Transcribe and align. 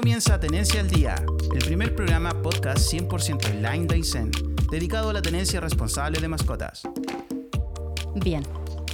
comienza 0.00 0.40
Tenencia 0.40 0.80
al 0.80 0.88
Día, 0.88 1.14
el 1.52 1.62
primer 1.62 1.94
programa 1.94 2.30
podcast 2.40 2.90
100% 2.90 3.50
online 3.50 3.86
de 3.86 3.96
Aysén, 3.96 4.30
dedicado 4.70 5.10
a 5.10 5.12
la 5.12 5.20
tenencia 5.20 5.60
responsable 5.60 6.18
de 6.20 6.26
mascotas. 6.26 6.84
Bien, 8.14 8.42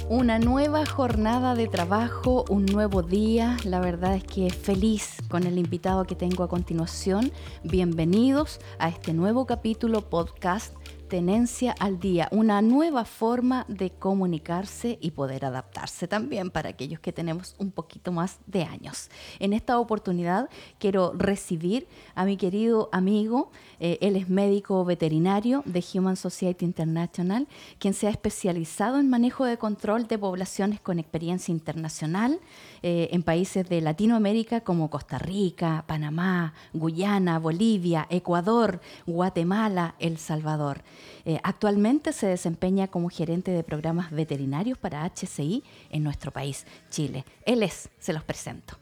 una 0.09 0.37
nueva 0.37 0.85
jornada 0.85 1.55
de 1.55 1.69
trabajo, 1.69 2.43
un 2.49 2.65
nuevo 2.65 3.03
día. 3.03 3.55
La 3.63 3.79
verdad 3.79 4.15
es 4.15 4.25
que 4.25 4.49
feliz 4.49 5.15
con 5.29 5.43
el 5.43 5.57
invitado 5.57 6.03
que 6.03 6.15
tengo 6.15 6.43
a 6.43 6.49
continuación. 6.49 7.31
Bienvenidos 7.63 8.59
a 8.77 8.89
este 8.89 9.13
nuevo 9.13 9.45
capítulo 9.45 10.09
podcast 10.09 10.73
Tenencia 11.07 11.73
al 11.79 11.99
Día, 11.99 12.27
una 12.31 12.61
nueva 12.61 13.05
forma 13.05 13.65
de 13.67 13.91
comunicarse 13.91 14.97
y 15.01 15.11
poder 15.11 15.45
adaptarse 15.45 16.07
también 16.07 16.51
para 16.51 16.69
aquellos 16.69 16.99
que 16.99 17.13
tenemos 17.13 17.55
un 17.57 17.71
poquito 17.71 18.11
más 18.11 18.39
de 18.45 18.63
años. 18.63 19.09
En 19.39 19.53
esta 19.53 19.79
oportunidad 19.79 20.49
quiero 20.79 21.13
recibir 21.13 21.87
a 22.13 22.25
mi 22.25 22.35
querido 22.35 22.89
amigo, 22.91 23.51
eh, 23.79 23.97
él 24.01 24.15
es 24.15 24.29
médico 24.29 24.83
veterinario 24.83 25.63
de 25.65 25.83
Human 25.93 26.17
Society 26.17 26.65
International, 26.65 27.47
quien 27.79 27.93
se 27.93 28.07
ha 28.07 28.09
especializado 28.09 28.99
en 28.99 29.09
manejo 29.09 29.45
de 29.45 29.57
control 29.57 30.07
de 30.07 30.17
poblaciones 30.17 30.81
con 30.81 30.99
experiencia 30.99 31.51
internacional 31.51 32.39
eh, 32.83 33.09
en 33.11 33.23
países 33.23 33.67
de 33.69 33.81
Latinoamérica 33.81 34.61
como 34.61 34.89
Costa 34.89 35.17
Rica, 35.17 35.85
Panamá, 35.87 36.53
Guyana, 36.73 37.39
Bolivia, 37.39 38.07
Ecuador, 38.09 38.81
Guatemala, 39.05 39.95
El 39.99 40.17
Salvador. 40.17 40.83
Eh, 41.25 41.39
actualmente 41.43 42.13
se 42.13 42.27
desempeña 42.27 42.87
como 42.87 43.09
gerente 43.09 43.51
de 43.51 43.63
programas 43.63 44.11
veterinarios 44.11 44.77
para 44.77 45.03
HCI 45.03 45.63
en 45.89 46.03
nuestro 46.03 46.31
país, 46.31 46.65
Chile. 46.89 47.25
Él 47.45 47.63
es, 47.63 47.89
se 47.99 48.13
los 48.13 48.23
presento, 48.23 48.77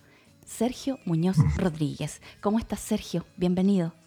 Sergio 0.45 0.99
Muñoz 1.05 1.37
Rodríguez. 1.57 2.21
¿Cómo 2.41 2.59
estás, 2.59 2.79
Sergio? 2.79 3.25
Bienvenido. 3.37 4.04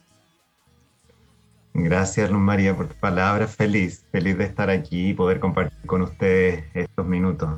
Gracias, 1.75 2.31
Luz 2.31 2.41
María, 2.41 2.77
por 2.77 2.89
tu 2.89 2.95
palabra. 2.95 3.47
Feliz, 3.47 4.05
feliz 4.11 4.37
de 4.37 4.45
estar 4.45 4.71
aquí 4.71 5.11
y 5.11 5.15
poder 5.15 5.39
compartir 5.39 5.87
con 5.87 6.03
ustedes 6.03 6.65
estos 6.75 7.07
minutos 7.07 7.51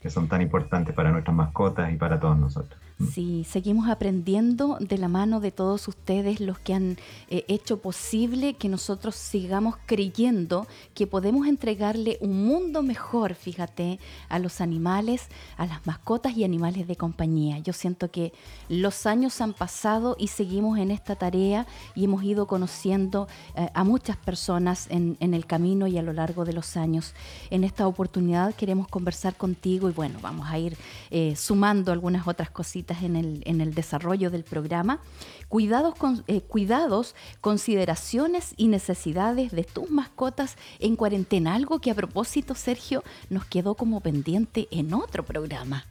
que 0.00 0.10
son 0.10 0.28
tan 0.28 0.40
importantes 0.42 0.94
para 0.94 1.10
nuestras 1.10 1.36
mascotas 1.36 1.92
y 1.92 1.96
para 1.96 2.18
todos 2.18 2.38
nosotros. 2.38 2.78
Sí, 3.12 3.46
seguimos 3.48 3.88
aprendiendo 3.88 4.76
de 4.80 4.98
la 4.98 5.06
mano 5.06 5.38
de 5.38 5.52
todos 5.52 5.86
ustedes, 5.86 6.40
los 6.40 6.58
que 6.58 6.74
han 6.74 6.96
eh, 7.30 7.44
hecho 7.46 7.80
posible 7.80 8.54
que 8.54 8.68
nosotros 8.68 9.14
sigamos 9.14 9.76
creyendo 9.86 10.66
que 10.94 11.06
podemos 11.06 11.46
entregarle 11.46 12.18
un 12.20 12.44
mundo 12.44 12.82
mejor, 12.82 13.34
fíjate, 13.34 14.00
a 14.28 14.40
los 14.40 14.60
animales, 14.60 15.28
a 15.56 15.66
las 15.66 15.86
mascotas 15.86 16.36
y 16.36 16.42
animales 16.42 16.88
de 16.88 16.96
compañía. 16.96 17.60
Yo 17.60 17.72
siento 17.72 18.10
que 18.10 18.32
los 18.68 19.06
años 19.06 19.40
han 19.40 19.52
pasado 19.52 20.16
y 20.18 20.26
seguimos 20.26 20.76
en 20.76 20.90
esta 20.90 21.14
tarea 21.14 21.68
y 21.94 22.04
hemos 22.04 22.24
ido 22.24 22.48
conociendo 22.48 23.28
a 23.74 23.84
muchas 23.84 24.16
personas 24.16 24.86
en, 24.90 25.16
el 25.20 25.46
camino 25.46 25.86
y 25.86 25.98
a 25.98 26.02
lo 26.02 26.12
largo 26.12 26.44
de 26.44 26.52
los 26.52 26.76
años. 26.76 27.14
En 27.50 27.64
esta 27.64 27.86
oportunidad 27.86 28.54
queremos 28.54 28.88
conversar 28.88 29.36
contigo 29.36 29.88
y 29.88 29.92
bueno, 29.92 30.18
vamos 30.22 30.48
a 30.48 30.58
ir 30.58 30.76
eh, 31.10 31.34
sumando 31.36 31.92
algunas 31.92 32.28
otras 32.28 32.50
cositas 32.50 33.02
en 33.02 33.16
el, 33.16 33.42
en 33.46 33.60
el 33.60 33.74
desarrollo 33.74 34.30
del 34.30 34.44
programa. 34.44 35.00
Cuidados, 35.48 35.94
eh, 36.26 36.40
cuidados, 36.42 37.14
consideraciones 37.40 38.54
y 38.56 38.68
necesidades 38.68 39.50
de 39.50 39.64
tus 39.64 39.90
mascotas 39.90 40.56
en 40.78 40.96
cuarentena. 40.96 41.54
Algo 41.54 41.80
que 41.80 41.90
a 41.90 41.94
propósito, 41.94 42.54
Sergio, 42.54 43.02
nos 43.30 43.44
quedó 43.44 43.74
como 43.74 44.00
pendiente 44.00 44.68
en 44.70 44.94
otro 44.94 45.24
programa. 45.24 45.84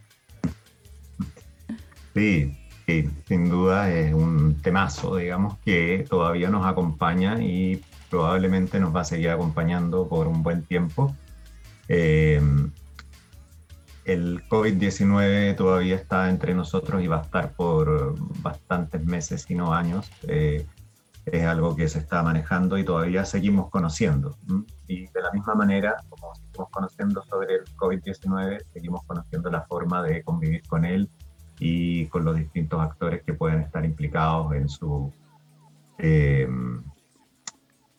Sí, 2.14 2.67
sin 2.88 3.50
duda 3.50 3.92
es 3.92 4.14
un 4.14 4.62
temazo, 4.62 5.18
digamos, 5.18 5.58
que 5.60 6.06
todavía 6.10 6.50
nos 6.50 6.66
acompaña 6.66 7.42
y 7.42 7.84
probablemente 8.10 8.80
nos 8.80 8.96
va 8.96 9.02
a 9.02 9.04
seguir 9.04 9.30
acompañando 9.30 10.08
por 10.08 10.28
un 10.28 10.42
buen 10.42 10.64
tiempo. 10.64 11.14
Eh, 11.90 12.42
el 14.06 14.48
COVID-19 14.48 15.58
todavía 15.58 15.96
está 15.96 16.30
entre 16.30 16.54
nosotros 16.54 17.04
y 17.04 17.08
va 17.08 17.18
a 17.18 17.22
estar 17.24 17.52
por 17.52 18.16
bastantes 18.42 19.04
meses, 19.06 19.42
si 19.42 19.54
no 19.54 19.74
años. 19.74 20.10
Eh, 20.30 20.66
es 21.26 21.44
algo 21.44 21.76
que 21.76 21.90
se 21.90 22.00
está 22.00 22.24
manejando 22.24 22.78
y 22.78 22.86
todavía 22.86 23.26
seguimos 23.26 23.70
conociendo. 23.70 24.38
Y 24.88 25.08
de 25.08 25.22
la 25.22 25.32
misma 25.34 25.56
manera, 25.56 25.98
como 26.08 26.34
seguimos 26.36 26.70
conociendo 26.70 27.22
sobre 27.24 27.56
el 27.56 27.66
COVID-19, 27.76 28.64
seguimos 28.72 29.04
conociendo 29.06 29.52
la 29.52 29.64
forma 29.64 30.02
de 30.04 30.24
convivir 30.24 30.66
con 30.70 30.86
él 30.86 31.10
y 31.60 32.06
con 32.08 32.26
los 32.26 32.36
distintos 32.36 32.80
actores 32.80 33.24
que 33.24 33.34
pueden 33.34 33.62
estar 33.62 33.84
implicados 33.84 34.54
en 34.54 34.70
su, 34.70 35.12
eh, 35.98 36.48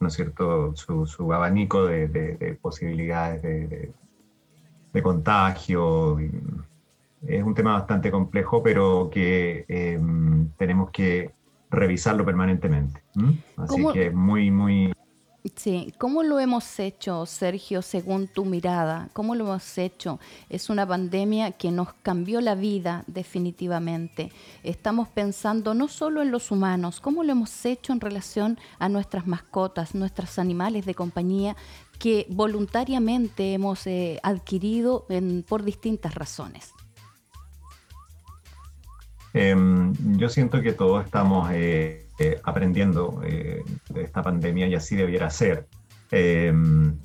¿no 0.01 0.09
es 0.09 0.15
cierto?, 0.15 0.75
su, 0.77 1.33
abanico 1.33 1.87
de, 1.87 2.59
posibilidades 2.61 3.43
de, 3.43 3.93
de 4.93 5.03
contagio. 5.03 6.19
Es 7.27 7.43
un 7.43 7.55
tema 7.55 7.73
bastante 7.73 8.11
complejo, 8.11 8.63
pero 8.63 9.11
que 9.13 9.65
em, 9.69 10.49
tenemos 10.57 10.91
que 10.91 11.33
revisarlo 11.71 12.25
permanentemente. 12.25 13.03
Así 13.57 13.85
que 13.93 14.07
es 14.07 14.15
muy, 14.15 14.51
muy... 14.51 14.93
Sí, 15.55 15.95
¿cómo 15.99 16.25
lo 16.25 16.41
hemos 16.41 16.79
hecho, 16.81 17.25
Sergio, 17.25 17.81
según 17.81 18.27
tu 18.27 18.45
mirada? 18.45 19.09
¿Cómo 19.13 19.35
lo 19.35 19.45
hemos 19.45 19.79
hecho? 19.79 20.19
Es 20.49 20.69
una 20.69 20.87
pandemia 20.87 21.53
que 21.53 21.71
nos 21.71 21.93
cambió 22.03 22.41
la 22.41 22.55
vida 22.55 23.05
definitivamente. 23.07 24.33
Estamos 24.65 25.09
pensando 25.09 25.75
no 25.75 25.87
solo 25.87 26.23
en 26.23 26.33
los 26.33 26.51
humanos, 26.51 27.01
¿cómo 27.01 27.23
lo 27.23 27.33
hemos 27.33 27.65
hecho 27.65 27.93
en 27.93 28.01
relación 28.01 28.59
a 28.81 28.89
nuestras 28.89 29.27
mascotas, 29.27 29.95
nuestros 29.95 30.39
animales 30.39 30.85
de 30.87 30.95
compañía 30.95 31.57
que 31.99 32.27
voluntariamente 32.29 33.55
hemos 33.55 33.87
eh, 33.87 34.19
adquirido 34.25 35.07
por 35.49 35.63
distintas 35.63 36.15
razones? 36.15 36.73
Em, 39.35 39.93
yo 40.17 40.29
siento 40.29 40.63
que 40.63 40.73
todos 40.73 41.05
estamos 41.05 41.49
eh, 41.53 42.08
eh, 42.19 42.41
aprendiendo 42.43 43.21
de 43.21 44.03
esta 44.03 44.23
pandemia 44.23 44.67
y 44.67 44.75
así 44.75 44.97
debiera 44.97 45.31
ser, 45.31 45.67
em, 46.11 46.97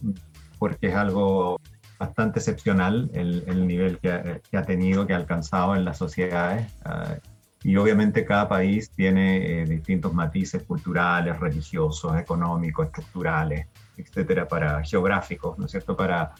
porque 0.57 0.87
es 0.87 0.95
algo 0.95 1.59
bastante 1.99 2.39
excepcional 2.39 3.09
el, 3.13 3.67
nivel 3.67 3.99
que 3.99 4.11
ha, 4.57 4.63
tenido, 4.63 5.07
que 5.07 5.13
ha 5.13 5.17
alcanzado 5.17 5.75
en 5.75 5.85
las 5.85 5.97
sociedades. 5.97 6.71
Ah, 6.83 7.15
y 7.63 7.77
obviamente 7.77 8.25
cada 8.25 8.49
país 8.49 8.91
tiene 8.91 9.65
distintos 9.65 10.13
matices 10.13 10.63
culturales, 10.63 11.39
religiosos, 11.39 12.17
económicos, 12.19 12.87
estructurales 12.87 13.67
etcétera, 13.97 14.47
para 14.47 14.83
geográficos, 14.83 15.57
¿no 15.57 15.65
es 15.65 15.71
cierto?, 15.71 15.95
para, 15.95 16.33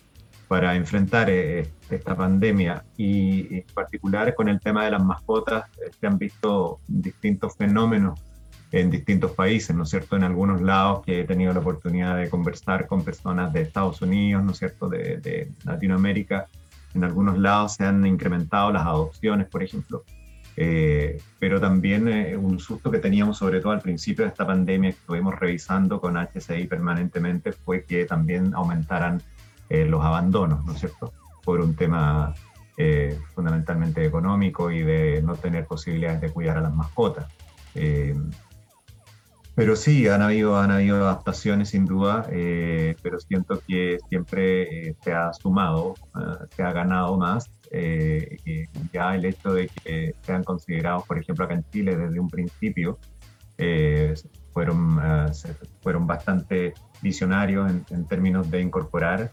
para 0.48 0.76
enfrentar 0.76 1.30
eh, 1.30 1.68
esta 1.90 2.16
pandemia. 2.16 2.84
Y 2.98 3.58
en 3.58 3.66
particular 3.74 4.34
con 4.36 4.50
el 4.50 4.60
tema 4.60 4.86
de 4.86 4.92
las 4.92 5.04
mascotas, 5.04 5.66
eh, 5.78 5.92
se 6.00 6.08
han 6.08 6.18
visto 6.18 6.80
distintos 6.88 7.56
fenómenos 7.56 8.20
en 8.74 8.90
distintos 8.90 9.32
países, 9.32 9.74
¿no 9.74 9.84
es 9.84 9.90
cierto? 9.90 10.18
En 10.18 10.24
algunos 10.24 10.62
lados 10.62 11.06
que 11.06 11.22
he 11.22 11.24
tenido 11.24 11.54
la 11.54 11.60
oportunidad 11.62 12.18
de 12.18 12.30
conversar 12.30 12.88
con 12.88 13.06
personas 13.06 13.54
de 13.54 13.62
Estados 13.62 14.02
Unidos, 14.02 14.44
¿no 14.44 14.52
es 14.52 14.58
cierto?, 14.58 14.90
de, 14.90 15.20
de 15.20 15.52
Latinoamérica, 15.64 16.48
en 16.94 17.04
algunos 17.04 17.38
lados 17.38 17.74
se 17.76 17.86
han 17.86 18.06
incrementado 18.06 18.72
las 18.72 18.86
adopciones, 18.86 19.48
por 19.48 19.64
ejemplo. 19.64 20.04
Eh, 20.56 21.20
pero 21.40 21.60
también 21.60 22.08
eh, 22.08 22.38
un 22.38 22.60
susto 22.60 22.92
que 22.92 23.00
teníamos, 23.00 23.38
sobre 23.38 23.60
todo 23.60 23.72
al 23.72 23.82
principio 23.82 24.26
de 24.26 24.30
esta 24.30 24.46
pandemia, 24.46 24.92
que 24.92 24.98
estuvimos 24.98 25.40
revisando 25.40 26.00
con 26.00 26.16
HCI 26.16 26.68
permanentemente, 26.68 27.52
fue 27.52 27.84
que 27.84 28.06
también 28.06 28.54
aumentaran 28.54 29.22
eh, 29.70 29.86
los 29.86 30.04
abandonos, 30.04 30.64
¿no 30.66 30.74
es 30.74 30.80
cierto? 30.80 31.14
Por 31.44 31.62
un 31.62 31.76
tema 31.76 32.34
fundamentalmente 33.36 34.04
económico 34.04 34.72
y 34.72 34.82
de 34.82 35.22
no 35.22 35.36
tener 35.36 35.68
posibilidades 35.68 36.22
de 36.22 36.32
cuidar 36.32 36.58
a 36.58 36.62
las 36.62 36.74
mascotas. 36.74 37.28
Pero 39.56 39.76
sí, 39.76 40.08
han 40.08 40.22
habido, 40.22 40.58
han 40.58 40.72
habido 40.72 40.98
adaptaciones 40.98 41.70
sin 41.70 41.86
duda, 41.86 42.26
pero 42.30 43.20
siento 43.20 43.62
que 43.68 43.98
siempre 44.10 44.96
se 45.04 45.14
ha 45.14 45.32
sumado, 45.34 45.96
se 46.56 46.64
ha 46.64 46.72
ganado 46.72 47.18
más 47.18 47.52
eh, 47.76 48.68
ya 48.94 49.16
el 49.16 49.26
hecho 49.26 49.52
de 49.52 49.68
que 49.68 50.16
sean 50.22 50.44
considerados, 50.44 51.06
por 51.08 51.18
ejemplo, 51.18 51.44
acá 51.44 51.56
en 51.56 51.66
Chile 51.72 51.98
desde 51.98 52.20
un 52.20 52.30
principio, 52.30 53.00
eh, 53.58 54.14
fueron, 54.52 55.00
eh, 55.04 55.32
fueron 55.82 56.06
bastante 56.06 56.76
visionarios 57.02 57.72
en, 57.90 58.06
términos 58.06 58.50
de 58.52 58.62
incorporar 58.62 59.32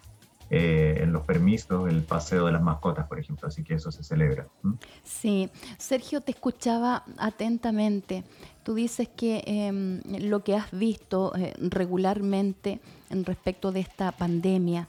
en 0.51 1.13
los 1.13 1.23
permisos 1.23 1.89
el 1.89 2.03
paseo 2.03 2.47
de 2.47 2.53
las 2.53 2.63
mascotas, 2.63 3.07
por 3.07 3.19
ejemplo, 3.19 3.49
así 3.49 3.63
que 3.63 3.75
eso 3.75 3.93
se 3.93 4.03
celebra. 4.03 4.49
Sí, 5.05 5.49
Sergio, 5.79 6.21
te 6.21 6.33
escuchaba 6.33 7.05
atentamente. 7.17 8.25
Tú 8.65 8.75
dices 8.75 9.09
que 9.09 9.43
em, 9.47 10.01
lo 10.29 10.43
que 10.43 10.57
has 10.57 10.71
visto 10.73 11.33
regularmente 11.61 12.81
en 13.11 13.25
respecto 13.25 13.71
de 13.71 13.81
esta 13.81 14.13
pandemia, 14.13 14.89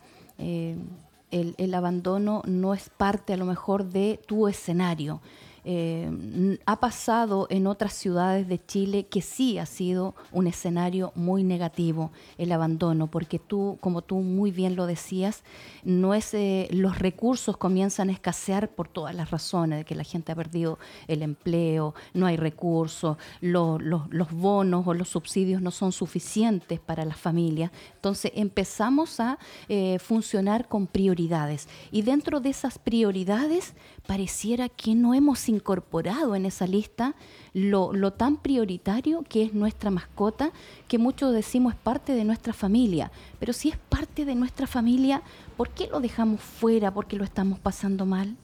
el, 1.31 1.73
abandono 1.73 2.41
no 2.45 2.73
es 2.73 2.89
parte 2.89 3.33
a 3.33 3.37
lo 3.37 3.45
mejor 3.45 3.85
de 3.85 4.19
tu 4.25 4.47
escenario. 4.47 5.21
Eh, 5.63 6.57
ha 6.65 6.79
pasado 6.79 7.47
en 7.49 7.67
otras 7.67 7.93
ciudades 7.93 8.47
de 8.47 8.63
Chile 8.65 9.05
que 9.07 9.21
sí 9.21 9.57
ha 9.57 9.65
sido 9.65 10.15
un 10.31 10.47
escenario 10.47 11.11
muy 11.15 11.43
negativo 11.43 12.11
el 12.37 12.51
abandono, 12.51 13.07
porque 13.07 13.39
tú, 13.39 13.77
como 13.81 14.01
tú 14.01 14.17
muy 14.17 14.51
bien 14.51 14.75
lo 14.75 14.87
decías, 14.87 15.43
no 15.83 16.13
es 16.13 16.33
eh, 16.33 16.67
los 16.71 16.99
recursos 16.99 17.57
comienzan 17.57 18.09
a 18.09 18.13
escasear 18.13 18.69
por 18.69 18.87
todas 18.87 19.13
las 19.13 19.31
razones, 19.31 19.79
de 19.79 19.85
que 19.85 19.95
la 19.95 20.03
gente 20.03 20.31
ha 20.31 20.35
perdido 20.35 20.79
el 21.07 21.21
empleo, 21.21 21.93
no 22.13 22.25
hay 22.25 22.37
recursos, 22.37 23.17
los 23.41 24.31
bonos 24.31 24.87
o 24.87 24.93
los 24.93 25.09
subsidios 25.09 25.61
no 25.61 25.71
son 25.71 25.91
suficientes 25.91 26.79
para 26.79 27.05
las 27.05 27.17
familias. 27.17 27.71
Entonces 27.95 28.31
empezamos 28.35 29.19
a 29.19 29.37
eh, 29.69 29.99
funcionar 29.99 30.67
con 30.67 30.87
prioridades 30.87 31.67
y 31.91 32.01
dentro 32.01 32.39
de 32.39 32.49
esas 32.49 32.79
prioridades 32.79 33.73
pareciera 34.07 34.69
que 34.69 34.95
no 34.95 35.13
hemos 35.13 35.47
incorporado 35.51 36.35
en 36.35 36.45
esa 36.45 36.65
lista 36.65 37.13
lo, 37.53 38.11
tan 38.13 38.37
prioritario 38.37 39.23
que 39.27 39.43
es 39.43 39.53
nuestra 39.53 39.91
mascota, 39.91 40.51
que 40.87 40.97
muchos 40.97 41.33
decimos 41.33 41.73
es 41.73 41.79
parte 41.79 42.13
de 42.13 42.23
nuestra 42.23 42.53
familia. 42.53 43.11
Pero 43.39 43.53
si 43.53 43.69
es 43.69 43.77
parte 43.77 44.25
de 44.25 44.35
nuestra 44.35 44.65
familia, 44.65 45.21
¿por 45.57 45.69
qué 45.69 45.87
lo 45.87 45.99
dejamos 45.99 46.41
fuera? 46.41 46.91
¿Por 46.91 47.05
qué 47.05 47.17
lo 47.17 47.23
estamos 47.23 47.59
pasando 47.59 48.05
mal? 48.05 48.35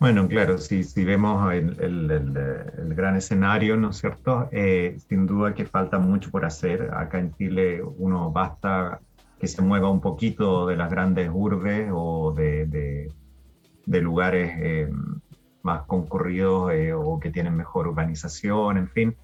Bueno, 0.00 0.26
claro, 0.28 0.56
si, 0.56 0.82
si 0.82 1.04
vemos 1.04 1.52
el, 1.52 2.94
gran 2.96 3.16
escenario, 3.16 3.76
¿no 3.76 3.90
es 3.90 3.98
cierto? 3.98 4.48
Eh, 4.50 4.96
sin 5.08 5.26
duda 5.26 5.54
que 5.54 5.66
falta 5.66 5.98
mucho 5.98 6.30
por 6.30 6.46
hacer. 6.46 6.90
Acá 6.94 7.18
en 7.18 7.34
Chile 7.34 7.82
uno 7.98 8.32
basta 8.32 9.00
que 9.38 9.46
se 9.46 9.62
mueva 9.62 9.90
un 9.90 10.00
poquito 10.00 10.66
de 10.66 10.76
las 10.76 10.90
grandes 10.90 11.30
urbes 11.32 11.90
o 11.92 12.32
de, 12.32 13.10
lugares 14.00 14.52
eh, 14.56 14.88
más 15.62 15.82
concurridos 15.82 16.72
eh, 16.72 16.94
o 16.94 17.18
que 17.18 17.30
tienen 17.30 17.56
mejor 17.56 17.88
urbanización, 17.88 18.78
en 18.78 18.88
fin, 18.88 19.16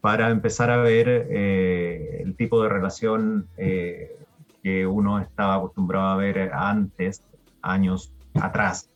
para 0.00 0.30
empezar 0.30 0.70
a 0.70 0.76
ver 0.76 1.08
eh, 1.08 2.22
el 2.22 2.36
tipo 2.36 2.62
de 2.62 2.68
relación 2.68 3.48
que 3.56 4.86
uno 4.86 5.18
estaba 5.18 5.56
acostumbrado 5.56 6.08
a 6.08 6.16
ver 6.16 6.52
antes, 6.54 7.22
años 7.60 8.12
atrás. 8.34 8.88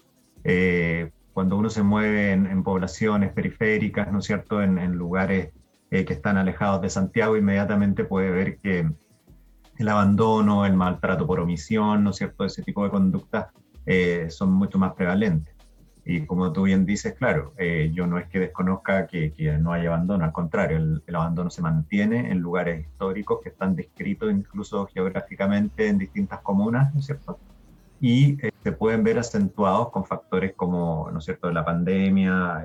cuando 1.32 1.56
uno 1.56 1.68
se 1.68 1.82
mueve 1.82 2.32
en, 2.32 2.62
poblaciones 2.62 3.32
periféricas, 3.32 4.10
¿no 4.12 4.20
es 4.20 4.24
cierto?, 4.24 4.62
en, 4.62 4.78
en 4.78 4.92
lugares 4.92 5.50
que 5.90 6.12
están 6.12 6.36
alejados 6.36 6.80
de 6.80 6.90
Santiago, 6.90 7.36
inmediatamente 7.36 8.04
puede 8.04 8.30
ver 8.30 8.58
que 8.58 8.88
el 9.78 9.88
abandono, 9.88 10.64
el 10.64 10.74
maltrato 10.74 11.26
por 11.26 11.40
omisión, 11.40 12.04
¿no 12.04 12.10
es 12.10 12.16
cierto? 12.16 12.44
Ese 12.44 12.62
tipo 12.62 12.84
de 12.84 12.90
conductas 12.90 13.48
eh, 13.88 14.30
son 14.30 14.52
mucho 14.52 14.78
más 14.78 14.94
prevalentes. 14.94 15.54
Y 16.04 16.24
como 16.24 16.52
tú 16.52 16.62
bien 16.62 16.86
dices, 16.86 17.14
claro, 17.14 17.52
eh, 17.58 17.90
yo 17.92 18.06
no 18.06 18.18
es 18.18 18.28
que 18.28 18.38
desconozca 18.38 19.06
que, 19.06 19.32
no 19.60 19.72
hay 19.72 19.86
abandono, 19.86 20.24
al 20.24 20.32
contrario, 20.32 20.78
el, 20.78 21.14
abandono 21.14 21.50
se 21.50 21.60
mantiene 21.60 22.30
en 22.30 22.38
lugares 22.38 22.86
históricos 22.86 23.40
que 23.42 23.50
están 23.50 23.76
descritos 23.76 24.32
incluso 24.32 24.86
geográficamente 24.86 25.88
en 25.88 25.98
distintas 25.98 26.40
comunas, 26.40 26.94
¿no 26.94 27.00
es 27.00 27.06
cierto? 27.06 27.38
Y 28.00 28.38
eh, 28.46 28.52
se 28.62 28.72
pueden 28.72 29.04
ver 29.04 29.18
acentuados 29.18 29.90
con 29.90 30.04
factores 30.04 30.54
como, 30.54 31.10
¿no 31.12 31.18
es 31.18 31.24
cierto?, 31.24 31.50
la 31.50 31.64
pandemia, 31.64 32.64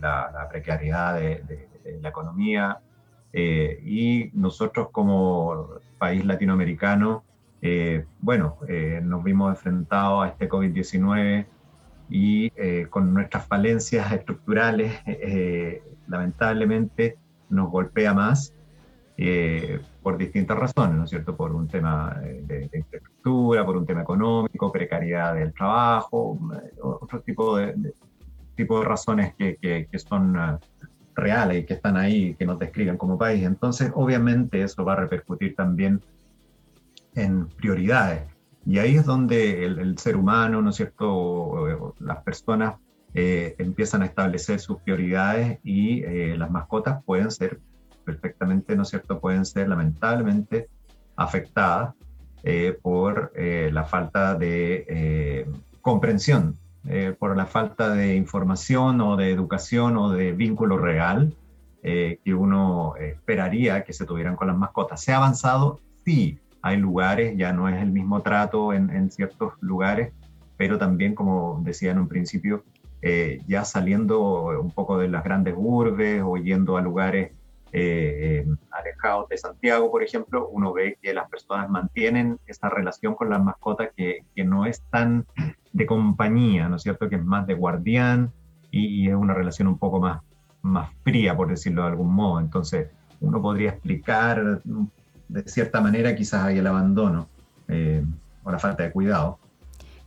la, 0.00 0.48
precariedad 0.50 1.14
de, 1.14 1.42
de 1.84 2.00
la 2.00 2.10
economía, 2.10 2.80
eh, 3.36 3.80
y 3.84 4.30
nosotros 4.32 4.90
como 4.92 5.70
país 5.98 6.24
latinoamericano, 6.24 7.24
eh, 7.66 8.04
bueno, 8.20 8.58
eh, 8.68 9.00
nos 9.02 9.24
vimos 9.24 9.48
enfrentados 9.48 10.26
a 10.26 10.28
este 10.28 10.50
COVID-19 10.50 11.46
y 12.10 12.50
con 12.90 13.14
nuestras 13.14 13.46
falencias 13.46 14.12
estructurales, 14.12 14.92
lamentablemente 16.06 17.16
nos 17.48 17.70
golpea 17.70 18.12
más 18.12 18.52
por 20.02 20.18
distintas 20.18 20.58
razones, 20.58 20.96
¿no 20.96 21.04
es 21.04 21.10
cierto? 21.10 21.34
Por 21.34 21.54
un 21.54 21.66
tema 21.66 22.20
de, 22.20 22.68
infraestructura, 22.74 23.64
por 23.64 23.78
un 23.78 23.86
tema 23.86 24.02
económico, 24.02 24.70
precariedad 24.70 25.34
del 25.34 25.54
trabajo, 25.54 26.38
otro 26.82 27.20
tipo 27.22 27.56
de, 27.56 27.74
tipo 28.54 28.80
de 28.80 28.84
razones 28.84 29.34
que, 29.36 29.56
que, 29.56 29.88
que 29.90 29.98
son 29.98 30.36
reales 31.14 31.62
y 31.62 31.64
que 31.64 31.74
están 31.74 31.96
ahí, 31.96 32.34
que 32.34 32.44
nos 32.44 32.58
describen 32.58 32.98
como 32.98 33.16
país. 33.16 33.42
Entonces, 33.44 33.90
obviamente 33.94 34.60
eso 34.60 34.84
va 34.84 34.92
a 34.92 34.96
repercutir 34.96 35.56
también 35.56 36.02
en 37.14 37.48
prioridades. 37.48 38.22
Y 38.66 38.78
ahí 38.78 38.96
es 38.96 39.04
donde 39.04 39.64
el, 39.64 39.98
ser 39.98 40.16
humano, 40.16 40.62
¿no 40.62 40.70
es 40.70 40.76
cierto?, 40.76 41.94
las 42.00 42.22
personas 42.22 42.76
eh, 43.12 43.54
empiezan 43.58 44.02
a 44.02 44.06
establecer 44.06 44.58
sus 44.58 44.78
prioridades 44.80 45.58
y 45.62 46.02
eh, 46.02 46.34
las 46.36 46.50
mascotas 46.50 47.02
pueden 47.04 47.30
ser 47.30 47.60
perfectamente, 48.04 48.74
¿no 48.74 48.82
es 48.82 48.88
cierto?, 48.88 49.20
pueden 49.20 49.44
ser 49.44 49.68
lamentablemente 49.68 50.68
afectadas 51.16 51.94
eh, 52.42 52.78
por 52.82 53.32
la 53.36 53.84
falta 53.84 54.34
de 54.34 55.46
comprensión 55.80 56.56
eh, 56.86 57.14
por 57.18 57.34
la 57.34 57.46
falta 57.46 57.94
de 57.94 58.14
información 58.14 59.00
o 59.00 59.16
de 59.16 59.30
educación 59.30 59.96
o 59.96 60.10
de 60.10 60.32
vínculo 60.32 60.76
real 60.76 61.32
eh, 61.82 62.18
que 62.22 62.34
uno 62.34 62.94
esperaría 62.96 63.84
que 63.84 63.94
se 63.94 64.04
tuvieran 64.04 64.36
con 64.36 64.48
las 64.48 64.56
mascotas. 64.56 65.00
¿Se 65.00 65.12
ha 65.12 65.16
avanzado? 65.16 65.80
Sí, 66.04 66.38
hay 66.64 66.78
lugares, 66.78 67.36
ya 67.36 67.52
no 67.52 67.68
es 67.68 67.80
el 67.82 67.92
mismo 67.92 68.22
trato 68.22 68.72
en, 68.72 69.10
ciertos 69.10 69.52
lugares, 69.60 70.14
pero 70.56 70.78
también, 70.78 71.14
como 71.14 71.60
decía 71.62 71.90
en 71.90 71.98
un 71.98 72.08
principio, 72.08 72.64
eh, 73.02 73.42
ya 73.46 73.66
saliendo 73.66 74.46
un 74.58 74.70
poco 74.70 74.96
de 74.96 75.08
las 75.08 75.22
grandes 75.22 75.54
urbes 75.54 76.22
o 76.24 76.38
yendo 76.38 76.78
a 76.78 76.80
lugares 76.80 77.32
alejados 78.70 79.28
de 79.28 79.36
Santiago, 79.36 79.90
por 79.90 80.02
ejemplo, 80.02 80.48
uno 80.48 80.72
ve 80.72 80.96
que 81.02 81.12
las 81.12 81.28
personas 81.28 81.68
mantienen 81.68 82.38
esa 82.46 82.70
relación 82.70 83.14
con 83.14 83.28
las 83.28 83.42
mascotas 83.42 83.90
que, 83.94 84.24
que 84.34 84.44
no 84.44 84.64
es 84.64 84.80
tan 84.90 85.26
de 85.74 85.84
compañía, 85.84 86.68
¿no 86.70 86.76
es 86.76 86.82
cierto? 86.82 87.10
Que 87.10 87.16
es 87.16 87.24
más 87.24 87.46
de 87.46 87.54
guardián 87.54 88.32
y, 88.70 89.08
es 89.08 89.14
una 89.14 89.34
relación 89.34 89.68
un 89.68 89.76
poco 89.76 90.00
más, 90.00 90.22
más 90.62 90.88
fría, 91.02 91.36
por 91.36 91.48
decirlo 91.48 91.82
de 91.82 91.88
algún 91.88 92.14
modo. 92.14 92.40
Entonces, 92.40 92.88
uno 93.20 93.42
podría 93.42 93.70
explicar 93.70 94.62
de 95.34 95.50
cierta 95.50 95.80
manera 95.80 96.14
quizás 96.14 96.44
hay 96.44 96.58
el 96.58 96.66
abandono 96.66 97.28
eh, 97.68 98.04
o 98.44 98.52
la 98.52 98.58
falta 98.58 98.84
de 98.84 98.92
cuidado. 98.92 99.38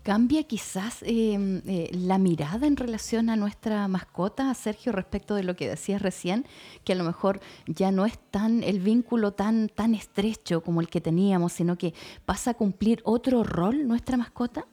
¿Cambia 0.04 0.44
quizás 0.46 1.04
em, 1.06 1.62
eh, 1.68 1.90
la 1.92 2.18
mirada 2.18 2.66
en 2.66 2.78
relación 2.78 3.30
a 3.30 3.36
nuestra 3.36 3.90
mascota, 3.90 4.54
Sergio, 4.54 4.94
respecto 4.94 5.36
de 5.36 5.44
lo 5.44 5.58
que 5.58 5.68
decías 5.68 6.02
recién, 6.02 6.46
que 6.86 6.94
a 6.94 6.96
lo 6.96 7.04
mejor 7.04 7.42
ya 7.66 7.92
no 7.92 8.06
es 8.06 8.18
tan 8.32 8.64
el 8.64 8.80
vínculo 8.80 9.34
tan, 9.34 9.68
tan 9.68 9.94
estrecho 9.94 10.62
como 10.62 10.80
el 10.80 10.88
que 10.88 11.02
teníamos, 11.02 11.52
sino 11.52 11.78
que 11.78 11.94
pasa 12.26 12.52
a 12.52 12.54
cumplir 12.54 13.02
otro 13.04 13.44
rol 13.44 13.86
nuestra 13.86 14.16
mascota? 14.16 14.66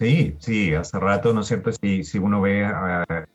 Sí, 0.00 0.34
sí, 0.40 0.74
hace 0.74 0.98
rato, 0.98 1.32
¿no 1.32 1.42
es 1.42 1.46
cierto? 1.46 1.70
Si, 1.70 2.02
si 2.02 2.18
uno 2.18 2.40
ve 2.40 2.68
eh, 3.08 3.26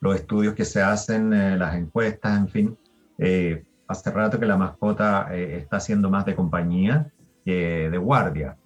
los 0.00 0.16
estudios 0.16 0.54
que 0.54 0.64
se 0.64 0.82
hacen, 0.82 1.32
eh, 1.32 1.56
las 1.56 1.76
encuestas, 1.76 2.38
en 2.38 2.48
fin, 2.48 2.78
eh, 3.18 3.64
hace 3.86 4.10
rato 4.10 4.38
que 4.38 4.46
la 4.46 4.56
mascota 4.56 5.34
está 5.34 5.80
siendo 5.80 6.10
más 6.10 6.24
de 6.26 6.34
compañía 6.34 7.10
que 7.44 7.88
de 7.90 7.98
guardia. 7.98 8.56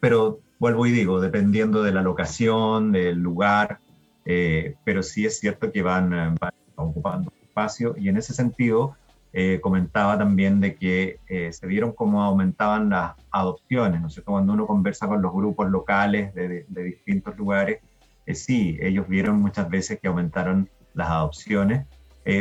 pero 0.00 0.40
vuelvo 0.58 0.86
y 0.86 0.92
digo, 0.92 1.20
dependiendo 1.20 1.82
de 1.82 1.92
la 1.92 2.02
locación, 2.02 2.92
del 2.92 3.18
lugar, 3.18 3.80
pero 4.24 5.02
sí 5.02 5.26
es 5.26 5.40
cierto 5.40 5.72
que 5.72 5.82
van, 5.82 6.36
van 6.40 6.52
ocupando 6.76 7.32
espacio 7.42 7.94
y 7.98 8.08
en 8.08 8.16
ese 8.16 8.32
sentido 8.32 8.96
eh, 9.34 9.60
comentaba 9.62 10.18
también 10.18 10.60
de 10.60 10.74
que 10.74 11.18
eh, 11.26 11.52
se 11.54 11.66
vieron 11.66 11.92
cómo 11.92 12.22
aumentaban 12.22 12.90
las 12.90 13.14
adopciones, 13.30 13.98
¿no 14.00 14.08
es 14.08 14.12
cierto? 14.12 14.32
Cuando 14.32 14.52
uno 14.52 14.66
conversa 14.66 15.06
con 15.06 15.22
los 15.22 15.32
grupos 15.32 15.70
locales 15.70 16.34
de, 16.34 16.66
distintos 16.68 17.36
lugares, 17.38 17.80
eh, 18.26 18.34
sí, 18.34 18.78
ellos 18.82 19.08
vieron 19.08 19.40
muchas 19.40 19.70
veces 19.70 19.98
que 20.00 20.08
aumentaron 20.08 20.68
las 20.92 21.08
adopciones 21.08 21.86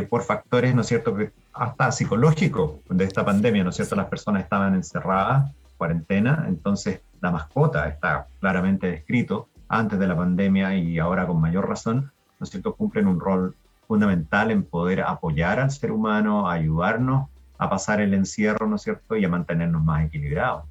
por 0.10 0.22
factores, 0.22 0.75
¿no 0.75 0.81
es 0.81 0.88
cierto?, 0.88 1.15
que 1.15 1.31
hasta 1.53 1.91
psicológicos 1.91 2.75
de 2.89 3.03
esta 3.03 3.25
pandemia, 3.25 3.63
¿no 3.63 3.70
es 3.72 3.75
cierto? 3.75 3.96
Las 3.96 4.08
personas 4.08 4.43
estaban 4.43 4.75
encerradas, 4.75 5.51
cuarentena, 5.77 6.46
entonces 6.48 7.01
la 7.22 7.31
mascota 7.31 7.88
está 7.88 8.27
claramente 8.39 8.88
descrito 8.88 9.48
antes 9.67 10.00
de 10.00 10.08
la 10.08 10.15
pandemia 10.15 10.75
y 10.75 11.00
ahora 11.00 11.25
con 11.25 11.39
mayor 11.39 11.67
razón, 11.67 12.12
¿no 12.39 12.43
es 12.43 12.50
cierto?, 12.50 12.75
cumplen 12.75 13.08
un 13.08 13.20
rol 13.20 13.55
fundamental 13.88 14.51
en 14.51 14.63
poder 14.63 15.01
apoyar 15.01 15.60
al 15.60 15.72
ser 15.72 15.91
humano, 15.91 16.50
ayudarnos 16.50 17.29
a 17.58 17.70
pasar 17.70 18.01
el 18.01 18.13
encierro, 18.13 18.67
¿no 18.67 18.75
es 18.75 18.84
cierto?, 18.84 19.15
y 19.15 19.25
a 19.25 19.29
mantenernos 19.29 19.84
más 19.84 20.05
equilibrados. 20.05 20.65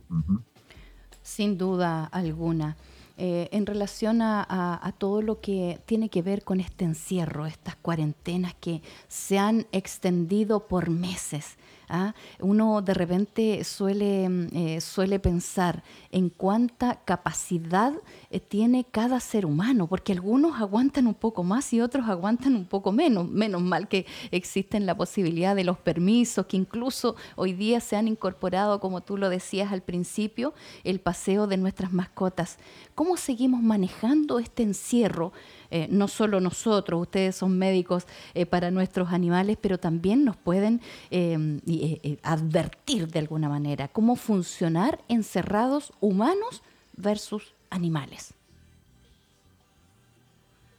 Sin 1.22 1.56
duda 1.58 2.06
alguna. 2.06 2.76
Eh, 3.22 3.50
en 3.52 3.66
relación 3.66 4.22
a, 4.22 4.94
todo 4.96 5.20
lo 5.20 5.42
que 5.42 5.78
tiene 5.84 6.08
que 6.08 6.22
ver 6.22 6.42
con 6.42 6.58
este 6.58 6.86
encierro, 6.86 7.44
estas 7.44 7.76
cuarentenas 7.76 8.54
que 8.54 8.80
se 9.08 9.38
han 9.38 9.66
extendido 9.72 10.66
por 10.68 10.88
meses. 10.88 11.58
¿ah? 11.90 12.14
Uno 12.38 12.80
de 12.80 12.94
repente 12.94 13.62
suele, 13.64 14.48
eh, 14.54 14.80
suele 14.80 15.18
pensar 15.18 15.82
en 16.10 16.30
cuánta 16.30 17.04
capacidad 17.04 17.92
tiene 18.38 18.84
cada 18.84 19.18
ser 19.18 19.44
humano, 19.44 19.88
porque 19.88 20.12
algunos 20.12 20.60
aguantan 20.60 21.08
un 21.08 21.14
poco 21.14 21.42
más 21.42 21.72
y 21.72 21.80
otros 21.80 22.08
aguantan 22.08 22.54
un 22.54 22.64
poco 22.64 22.92
menos. 22.92 23.28
Menos 23.28 23.60
mal 23.60 23.88
que 23.88 24.06
existen 24.30 24.86
la 24.86 24.96
posibilidad 24.96 25.56
de 25.56 25.64
los 25.64 25.78
permisos, 25.78 26.46
que 26.46 26.56
incluso 26.56 27.16
hoy 27.34 27.52
día 27.52 27.80
se 27.80 27.96
han 27.96 28.06
incorporado, 28.06 28.78
como 28.78 29.00
tú 29.00 29.16
lo 29.16 29.30
decías 29.30 29.72
al 29.72 29.82
principio, 29.82 30.54
el 30.84 31.00
paseo 31.00 31.48
de 31.48 31.56
nuestras 31.56 31.92
mascotas. 31.92 32.58
¿Cómo 32.94 33.16
seguimos 33.16 33.62
manejando 33.62 34.38
este 34.38 34.62
encierro? 34.62 35.32
Eh, 35.70 35.86
no 35.90 36.08
solo 36.08 36.40
nosotros, 36.40 37.00
ustedes 37.02 37.36
son 37.36 37.56
médicos 37.58 38.06
eh, 38.34 38.46
para 38.46 38.70
nuestros 38.70 39.12
animales, 39.12 39.56
pero 39.60 39.78
también 39.78 40.24
nos 40.24 40.36
pueden 40.36 40.80
eh, 41.10 42.18
advertir 42.22 43.08
de 43.08 43.18
alguna 43.18 43.48
manera 43.48 43.88
cómo 43.88 44.16
funcionar 44.16 45.00
encerrados 45.08 45.92
humanos 46.00 46.62
versus 46.96 47.54
animales. 47.70 48.34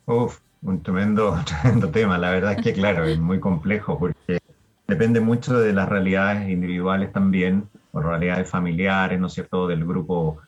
Uf, 0.06 0.40
un 0.62 0.84
tremendo, 0.84 1.40
tremendo 1.46 1.90
tema. 1.90 2.18
La 2.18 2.32
verdad 2.32 2.54
es 2.54 2.64
que, 2.64 2.74
claro, 2.74 3.06
es 3.06 3.20
muy 3.20 3.40
complejo 3.40 3.98
porque 3.98 4.40
depende 4.88 5.20
mucho 5.22 5.60
de 5.60 5.74
las 5.74 5.88
realidades 5.88 6.50
individuales 6.50 7.12
también, 7.12 7.68
o 7.94 8.02
realidades 8.02 8.50
familiares, 8.50 9.20
¿no 9.20 9.28
es 9.28 9.34
cierto?, 9.34 9.68
del 9.68 9.86
grupo 9.86 10.40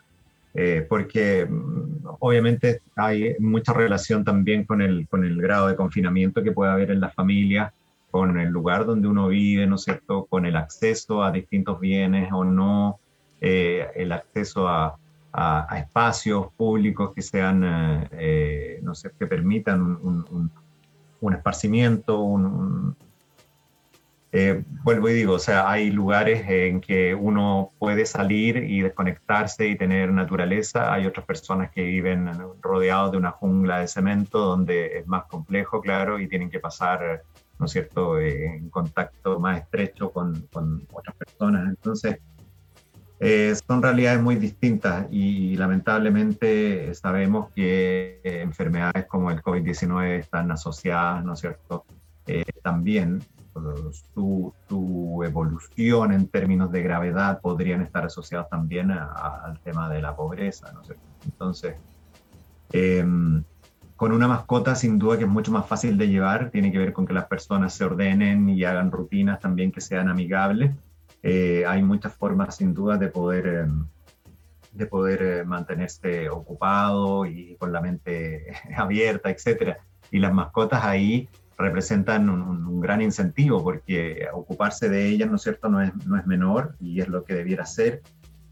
eh, 0.56 0.86
porque 0.88 1.48
mm, 1.50 2.06
obviamente 2.20 2.82
hay 2.96 3.36
mucha 3.40 3.74
relación 3.74 4.24
también 4.24 4.66
con 4.66 4.82
el, 4.82 5.08
con 5.08 5.24
el 5.24 5.42
grado 5.42 5.68
de 5.68 5.76
confinamiento 5.76 6.44
que 6.44 6.52
puede 6.52 6.72
haber 6.72 6.92
en 6.92 7.00
la 7.00 7.10
familia, 7.10 7.74
con 8.12 8.40
el 8.40 8.50
lugar 8.50 8.86
donde 8.86 9.08
uno 9.08 9.30
vive, 9.30 9.66
¿no 9.66 9.76
es 9.76 9.84
cierto?, 9.84 10.26
con 10.26 10.46
el 10.46 10.56
acceso 10.56 11.24
a 11.24 11.32
distintos 11.32 11.80
bienes 11.80 12.32
o 12.32 12.44
no, 12.44 13.00
eh, 13.42 13.88
el 13.96 14.12
acceso 14.12 14.68
a, 14.68 14.98
a, 15.34 15.68
espacios 15.78 16.48
públicos 16.56 17.12
que 17.14 17.22
sean, 17.22 18.08
eh, 18.12 18.80
no 18.84 18.96
sé, 18.96 19.12
que 19.18 19.28
permitan 19.28 19.82
un, 19.82 20.26
un, 20.30 20.52
un 21.22 21.34
esparcimiento, 21.34 22.20
un, 22.22 22.96
eh, 24.36 24.64
vuelvo 24.84 25.10
y 25.10 25.14
digo, 25.14 25.34
o 25.34 25.40
sea, 25.40 25.70
hay 25.70 25.92
lugares 25.92 26.44
en 26.50 26.82
que 26.82 27.14
uno 27.14 27.72
puede 27.78 28.08
salir 28.08 28.58
y 28.58 28.82
desconectarse 28.82 29.68
y 29.68 29.78
tener 29.78 30.12
naturaleza. 30.12 30.92
Hay 30.92 31.06
otras 31.06 31.24
personas 31.28 31.70
que 31.70 31.84
viven 31.84 32.32
rodeados 32.60 33.12
de 33.12 33.18
una 33.20 33.30
jungla 33.30 33.82
de 33.82 33.88
cemento 33.88 34.40
donde 34.40 34.98
es 34.98 35.06
más 35.06 35.26
complejo, 35.26 35.82
claro, 35.82 36.20
y 36.20 36.28
tienen 36.28 36.50
que 36.50 36.60
pasar, 36.60 37.22
¿no 37.60 37.68
es 37.68 37.72
cierto?, 37.72 38.18
eh, 38.18 38.56
en 38.58 38.72
contacto 38.72 39.40
más 39.40 39.62
estrecho 39.62 40.12
con, 40.12 40.48
con 40.52 40.84
otras 40.92 41.16
personas. 41.16 41.70
Entonces, 41.70 42.18
eh, 43.24 43.56
son 43.68 43.82
realidades 43.82 44.22
muy 44.22 44.36
distintas 44.36 45.08
y 45.12 45.56
lamentablemente 45.56 46.94
sabemos 46.94 47.52
que 47.56 48.20
enfermedades 48.24 49.06
como 49.06 49.32
el 49.32 49.42
COVID-19 49.42 50.20
están 50.20 50.52
asociadas, 50.52 51.24
¿no 51.24 51.34
es 51.34 51.40
cierto?, 51.40 51.86
también 52.62 53.22
su, 54.16 54.54
evolución 55.24 56.12
en 56.12 56.28
términos 56.28 56.72
de 56.72 56.82
gravedad 56.82 57.40
podrían 57.42 57.82
estar 57.82 58.06
asociados 58.06 58.50
también 58.50 58.92
al 58.92 59.60
tema 59.64 59.90
de 59.90 60.02
la 60.02 60.16
pobreza. 60.16 60.72
¿no? 60.74 60.82
Entonces, 61.26 61.76
em, 62.72 63.44
con 63.96 64.12
una 64.12 64.28
mascota 64.28 64.76
sin 64.76 64.98
duda 64.98 65.18
que 65.18 65.24
es 65.24 65.30
mucho 65.30 65.52
más 65.52 65.68
fácil 65.68 65.98
de 65.98 66.10
llevar, 66.10 66.50
tiene 66.50 66.72
que 66.72 66.80
ver 66.80 66.94
con 66.94 67.06
que 67.06 67.14
las 67.14 67.26
personas 67.26 67.74
se 67.74 67.86
ordenen 67.86 68.50
y 68.50 68.64
hagan 68.64 68.92
rutinas 68.92 69.40
también 69.40 69.72
que 69.72 69.82
sean 69.82 70.10
amigables. 70.10 70.72
Eh, 71.24 71.64
hay 71.66 71.82
muchas 71.82 72.14
formas 72.14 72.58
sin 72.58 72.74
duda 72.74 72.98
de 72.98 73.08
poder, 73.08 73.48
em, 73.48 73.88
de 74.74 74.86
poder 74.86 75.24
eh, 75.24 75.44
mantenerse 75.46 76.30
ocupado 76.30 77.26
y 77.26 77.56
con 77.56 77.72
la 77.72 77.82
mente 77.82 78.54
abierta, 78.78 79.30
etc. 79.30 79.78
Y 80.12 80.20
las 80.20 80.34
mascotas 80.34 80.84
ahí 80.84 81.28
representan 81.58 82.30
un, 82.30 82.82
gran 82.82 83.02
incentivo 83.02 83.64
porque 83.64 84.28
ocuparse 84.34 84.90
de 84.90 85.08
ellas, 85.08 85.30
¿no 85.30 85.38
es 85.38 85.44
cierto?, 85.44 85.70
no 85.70 85.82
es, 85.82 85.96
no 86.06 86.18
es 86.18 86.28
menor 86.28 86.76
y 86.82 87.00
es 87.00 87.08
lo 87.08 87.24
que 87.24 87.34
debiera 87.34 87.66
ser. 87.66 88.02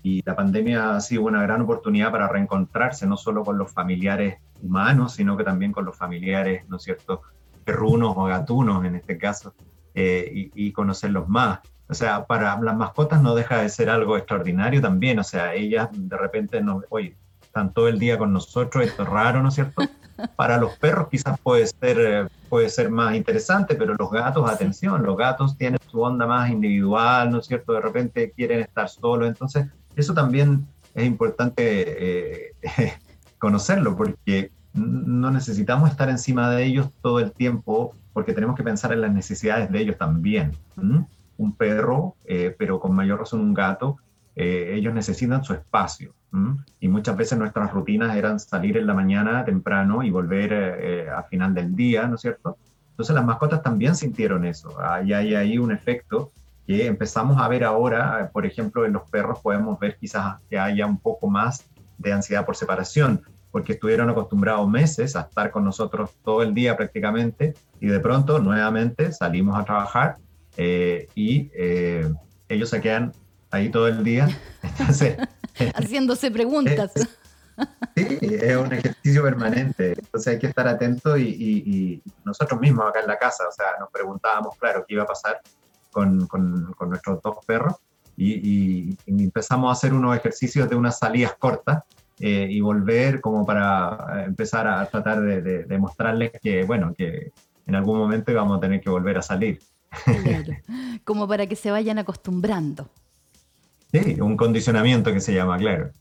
Y 0.04 0.22
la 0.26 0.36
pandemia 0.36 0.96
ha 0.96 1.02
sido 1.02 1.24
una 1.24 1.44
gran 1.44 1.62
oportunidad 1.62 2.12
para 2.12 2.30
reencontrarse 2.30 3.06
no 3.06 3.18
solo 3.18 3.44
con 3.44 3.58
los 3.58 3.72
familiares 3.72 4.38
humanos, 4.62 5.14
sino 5.14 5.36
que 5.36 5.44
también 5.44 5.74
con 5.74 5.84
los 5.86 5.98
familiares, 5.98 6.64
¿no 6.70 6.78
es 6.78 6.84
cierto?, 6.84 7.22
perrunos 7.66 8.16
o 8.18 8.24
gatunos 8.24 8.86
en 8.86 8.96
este 8.96 9.18
caso, 9.18 9.54
eh, 9.94 10.50
y, 10.56 10.72
conocerlos 10.72 11.28
más. 11.28 11.60
O 11.92 11.94
sea, 11.94 12.26
para 12.26 12.58
las 12.62 12.78
mascotas 12.78 13.22
no 13.22 13.36
deja 13.36 13.62
de 13.62 13.68
ser 13.68 13.90
algo 13.90 14.16
extraordinario 14.16 14.80
también, 14.82 15.20
o 15.20 15.26
sea, 15.26 15.54
ellas 15.54 15.90
de 15.92 16.16
repente 16.16 16.62
nos, 16.62 16.86
oye, 16.90 17.18
están 17.42 17.74
todo 17.74 17.90
el 17.90 18.00
día 18.00 18.18
con 18.18 18.32
nosotros, 18.32 18.86
esto 18.86 19.04
es 19.04 19.10
raro, 19.10 19.44
¿no 19.44 19.50
es 19.50 19.56
cierto? 19.56 19.82
Para 20.38 20.58
los 20.58 20.78
perros 20.78 21.10
quizás 21.10 21.38
puede 21.42 21.68
ser, 21.68 21.98
eh, 22.00 22.28
puede 22.48 22.70
ser 22.70 22.90
más 22.90 23.14
interesante, 23.14 23.76
pero 23.76 23.94
los 23.96 24.10
gatos, 24.10 24.50
atención, 24.50 25.04
los 25.04 25.18
gatos 25.18 25.58
tienen 25.58 25.80
su 25.92 26.00
onda 26.00 26.26
más 26.26 26.50
individual, 26.50 27.30
¿no 27.30 27.40
es 27.40 27.48
cierto? 27.48 27.74
De 27.74 27.82
repente 27.82 28.32
quieren 28.32 28.62
estar 28.62 28.88
solos, 28.88 29.28
entonces 29.28 29.68
eso 29.98 30.14
también 30.14 30.66
es 30.96 31.06
importante 31.06 31.64
eh, 31.66 32.54
conocerlo, 33.38 33.98
porque 33.98 34.50
no 34.74 35.30
necesitamos 35.30 35.90
estar 35.90 36.08
encima 36.08 36.50
de 36.52 36.64
ellos 36.64 36.88
todo 37.02 37.20
el 37.20 37.34
tiempo, 37.34 37.94
porque 38.14 38.32
tenemos 38.32 38.56
que 38.56 38.64
pensar 38.64 38.94
en 38.94 39.02
las 39.02 39.12
necesidades 39.12 39.70
de 39.70 39.82
ellos 39.82 39.98
también. 39.98 40.54
Un 41.42 41.56
perro, 41.56 42.16
eh, 42.26 42.56
pero 42.58 42.80
con 42.80 42.94
mayor 42.94 43.20
razón 43.20 43.42
un 43.42 43.54
gato, 43.54 43.98
ellos 44.34 44.94
necesitan 44.94 45.44
su 45.44 45.54
espacio. 45.54 46.14
Y 46.80 46.88
muchas 46.88 47.18
veces 47.18 47.38
nuestras 47.38 47.74
rutinas 47.74 48.16
eran 48.16 48.40
salir 48.40 48.78
en 48.78 48.88
la 48.88 48.94
mañana 48.94 49.44
temprano 49.44 50.02
y 50.02 50.10
volver 50.10 50.54
eh, 50.54 51.10
a 51.10 51.24
final 51.24 51.54
del 51.54 51.76
día, 51.76 52.08
¿no 52.08 52.16
es 52.16 52.22
cierto? 52.22 52.58
Entonces 52.92 53.14
las 53.14 53.26
mascotas 53.26 53.62
también 53.62 53.96
sintieron 53.96 54.46
eso. 54.46 54.80
Ahí 54.82 55.12
hay 55.12 55.36
ahí 55.36 55.58
un 55.58 55.72
efecto 55.72 56.32
que 56.66 56.88
empezamos 56.88 57.38
a 57.42 57.48
ver 57.50 57.66
ahora, 57.66 58.30
por 58.32 58.46
ejemplo, 58.46 58.86
en 58.86 58.94
los 58.94 59.10
perros 59.10 59.40
podemos 59.40 59.78
ver 59.80 59.98
quizás 59.98 60.40
que 60.50 60.58
haya 60.58 60.86
un 60.86 61.00
poco 61.00 61.28
más 61.28 61.66
de 61.98 62.14
ansiedad 62.14 62.46
por 62.46 62.56
separación, 62.56 63.22
porque 63.52 63.74
estuvieron 63.74 64.10
acostumbrados 64.10 64.70
meses 64.70 65.18
a 65.18 65.22
estar 65.22 65.52
con 65.52 65.66
nosotros 65.66 66.12
todo 66.24 66.44
el 66.44 66.54
día 66.54 66.78
prácticamente 66.78 67.56
y 67.82 67.88
de 67.88 68.00
pronto 68.00 68.40
nuevamente 68.40 69.12
salimos 69.12 69.60
a 69.60 69.66
trabajar 69.66 70.18
eh, 70.58 71.08
y 71.16 71.50
eh, 71.54 72.12
ellos 72.50 72.70
se 72.70 72.82
quedan 72.82 73.14
ahí 73.52 73.70
todo 73.70 73.88
el 73.88 74.04
día. 74.04 74.28
Entonces, 74.64 75.18
haciéndose 75.76 76.32
preguntas. 76.32 76.92
sí, 77.96 78.18
es 78.22 78.56
un 78.56 78.74
ejercicio 78.74 79.22
permanente, 79.22 79.94
entonces 79.98 80.34
hay 80.34 80.40
que 80.40 80.48
estar 80.48 80.68
atento 80.68 81.18
y, 81.18 82.02
nosotros 82.24 82.60
mismos 82.60 82.88
acá 82.88 83.02
en 83.02 83.08
la 83.08 83.18
casa, 83.18 83.48
o 83.48 83.52
sea, 83.52 83.66
nos 83.80 83.92
preguntábamos, 83.92 84.58
claro, 84.58 84.84
qué 84.88 84.96
iba 84.96 85.04
a 85.04 85.06
pasar 85.06 85.42
con, 85.92 86.26
con, 86.28 86.74
nuestros 86.88 87.22
dos 87.22 87.38
perros 87.46 87.76
y, 88.18 88.98
empezamos 89.06 89.70
a 89.70 89.74
hacer 89.74 89.94
unos 89.94 90.16
ejercicios 90.18 90.70
de 90.70 90.76
unas 90.76 90.98
salidas 90.98 91.36
cortas 91.38 91.84
eh, 92.20 92.48
y 92.50 92.62
volver 92.62 93.20
como 93.22 93.46
para 93.46 94.24
empezar 94.26 94.68
a 94.68 94.86
tratar 94.88 95.22
de, 95.22 95.64
de, 95.64 95.78
mostrarles 95.78 96.32
que, 96.42 96.64
bueno, 96.64 96.94
que 96.98 97.32
en 97.68 97.76
algún 97.76 97.98
momento 98.00 98.32
íbamos 98.32 98.58
a 98.58 98.62
tener 98.62 98.82
que 98.82 98.90
volver 98.90 99.18
a 99.18 99.22
salir. 99.22 99.60
Como 101.04 101.28
para 101.28 101.48
que 101.48 101.56
se 101.56 101.72
vayan 101.72 102.00
acostumbrando. 102.00 102.90
Sí, 103.92 104.20
un 104.22 104.38
condicionamiento 104.38 105.12
que 105.12 105.20
se 105.20 105.34
llama, 105.34 105.58
claro. 105.58 105.92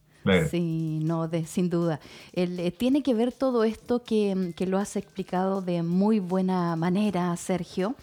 Sí, 0.51 1.01
no, 1.03 1.29
de, 1.29 1.47
sin 1.47 1.71
duda. 1.71 1.99
Eh, 2.33 2.71
tiene 2.73 3.03
que 3.03 3.15
ver 3.15 3.33
todo 3.33 3.65
esto 3.65 4.03
que, 4.03 4.53
que, 4.55 4.67
lo 4.67 4.79
has 4.79 4.97
explicado 4.97 5.63
de 5.63 5.83
muy 5.83 6.21
buena 6.21 6.77
manera, 6.77 7.35
Sergio, 7.37 7.97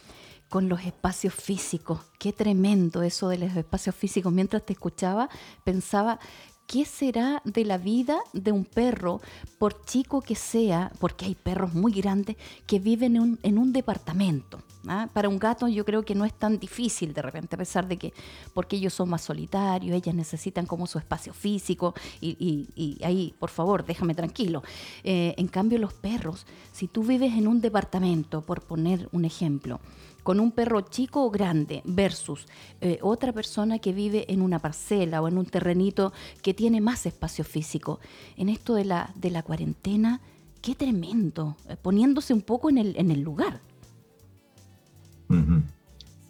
con 0.50 0.68
los 0.68 0.84
espacios 0.84 1.34
físicos. 1.34 2.00
Qué 2.20 2.34
tremendo 2.34 3.04
eso 3.04 3.30
de 3.30 3.38
los 3.38 3.56
espacios 3.56 3.96
físicos. 3.96 4.34
Mientras 4.34 4.66
te 4.66 4.74
escuchaba, 4.74 5.30
pensaba 5.64 6.20
¿qué 6.68 6.86
será 6.86 7.42
de 7.46 7.66
la 7.66 7.78
vida 7.78 8.20
de 8.34 8.52
un 8.52 8.66
perro, 8.66 9.22
por 9.58 9.86
chico 9.86 10.22
que 10.22 10.36
sea, 10.36 10.92
porque 11.00 11.26
hay 11.26 11.36
perros 11.36 11.74
muy 11.74 11.94
grandes 11.94 12.36
que 12.68 12.80
viven 12.80 13.16
en 13.16 13.22
un, 13.22 13.40
en 13.42 13.58
un 13.58 13.74
departamento? 13.74 14.60
¿ah? 14.88 15.08
Para 15.14 15.30
un 15.30 15.40
gato 15.40 15.68
yo 15.68 15.86
creo 15.86 16.04
que 16.04 16.14
no 16.14 16.26
es 16.26 16.34
tan 16.34 16.60
difícil 16.60 17.14
de 17.14 17.22
repente, 17.22 17.56
a 17.56 17.58
pesar 17.58 17.88
de 17.88 17.98
que, 17.98 18.14
porque 18.54 18.76
ellos 18.76 18.94
son 18.94 19.10
más 19.10 19.22
solitarios, 19.22 19.96
ellas 19.96 20.14
necesitan 20.14 20.66
como 20.66 20.88
su 20.88 21.00
espacio 21.00 21.34
físico 21.34 21.96
y, 22.20 22.68
y, 22.76 23.04
ahí, 23.04 23.34
por 23.40 23.50
favor, 23.50 23.86
déjame 23.86 24.14
tranquilo. 24.14 24.62
Eh, 25.04 25.34
en 25.38 25.48
cambio, 25.48 25.80
los 25.80 25.94
perros, 25.94 26.46
si 26.74 26.88
tú 26.88 27.04
vives 27.04 27.34
en 27.34 27.48
un 27.48 27.62
departamento, 27.62 28.42
por 28.42 28.62
poner 28.62 29.08
un 29.14 29.24
ejemplo, 29.24 29.80
con 30.28 30.42
un 30.42 30.52
perro 30.52 30.82
chico 30.82 31.24
o 31.24 31.32
grande 31.32 31.82
versus 31.86 32.48
eh, 32.82 33.00
otra 33.02 33.32
persona 33.32 33.80
que 33.80 33.94
vive 33.94 34.26
en 34.28 34.42
una 34.42 34.60
parcela 34.60 35.22
o 35.22 35.30
en 35.30 35.38
un 35.38 35.46
terrenito 35.46 36.12
que 36.44 36.54
tiene 36.54 36.82
más 36.82 37.06
espacio 37.06 37.46
físico. 37.46 38.02
En 38.36 38.50
esto 38.50 38.76
de 38.76 38.84
la, 38.84 39.10
de 39.16 39.32
la 39.32 39.42
cuarentena, 39.42 40.20
qué 40.62 40.76
tremendo, 40.76 41.56
eh, 41.70 41.78
poniéndose 41.82 42.34
un 42.34 42.42
poco 42.42 42.70
en 42.70 42.78
el, 42.78 42.98
en 42.98 43.12
el 43.12 43.22
lugar. 43.22 43.62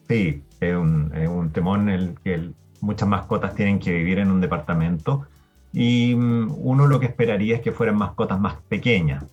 Sí, 0.07 0.43
es 0.59 0.75
un, 0.75 1.11
es 1.15 1.27
un 1.27 1.89
el 1.89 2.19
que 2.23 2.51
muchas 2.81 3.09
mascotas 3.09 3.55
tienen 3.55 3.79
que 3.79 3.93
vivir 3.93 4.19
en 4.19 4.29
un 4.29 4.41
departamento 4.41 5.25
y 5.73 6.13
mm, 6.13 6.53
uno 6.55 6.85
lo 6.85 6.99
que 6.99 7.07
esperaría 7.07 7.55
es 7.55 7.61
que 7.63 7.71
fueran 7.71 7.97
mascotas 7.97 8.39
más 8.39 8.57
pequeñas. 8.69 9.25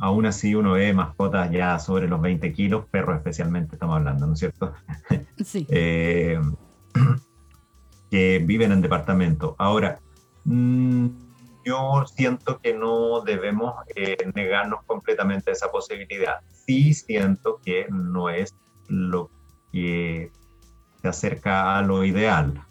Aún 0.00 0.26
así 0.26 0.54
uno 0.54 0.72
ve 0.72 0.92
mascotas 0.92 1.50
ya 1.50 1.78
sobre 1.78 2.08
los 2.08 2.20
20 2.20 2.52
kilos, 2.52 2.86
perros 2.86 3.16
especialmente 3.16 3.76
estamos 3.76 3.96
hablando, 3.96 4.26
¿no 4.26 4.32
es 4.32 4.38
cierto? 4.38 4.72
Sí. 5.44 5.66
Eh, 5.70 6.38
que 8.10 8.42
viven 8.44 8.72
en 8.72 8.80
departamento. 8.80 9.54
Ahora, 9.58 10.00
mm, 10.44 11.06
yo 11.64 12.04
siento 12.06 12.58
que 12.58 12.74
no 12.74 13.20
debemos 13.20 13.74
eh, 13.94 14.16
negarnos 14.34 14.82
completamente 14.84 15.52
esa 15.52 15.70
posibilidad. 15.70 16.40
Sí 16.50 16.94
siento 16.94 17.60
que 17.64 17.86
no 17.90 18.28
es 18.28 18.54
lo 18.88 19.30
que 19.72 20.32
se 21.00 21.08
acerca 21.08 21.78
a 21.78 21.82
lo 21.82 22.04
ideal. 22.04 22.64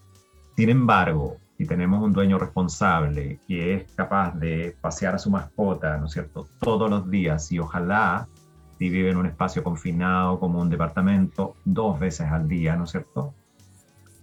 Sin 0.55 0.69
embargo, 0.69 1.37
si 1.59 1.65
tenemos 1.65 2.01
un 2.01 2.13
dueño 2.13 2.39
responsable 2.39 3.37
que 3.45 3.73
es 3.73 3.91
capaz 3.91 4.33
de 4.35 4.77
pasear 4.79 5.15
a 5.15 5.17
su 5.17 5.29
mascota, 5.29 5.97
¿no 5.97 6.05
es 6.05 6.13
cierto?, 6.13 6.47
todos 6.61 6.89
los 6.89 7.11
días 7.11 7.51
y 7.51 7.59
ojalá 7.59 8.29
si 8.77 8.89
vive 8.89 9.09
en 9.09 9.17
un 9.17 9.25
espacio 9.25 9.61
confinado 9.61 10.39
como 10.39 10.61
un 10.61 10.69
departamento, 10.69 11.57
dos 11.65 11.99
veces 11.99 12.31
al 12.31 12.47
día, 12.47 12.77
¿no 12.77 12.85
es 12.85 12.91
cierto? 12.91 13.33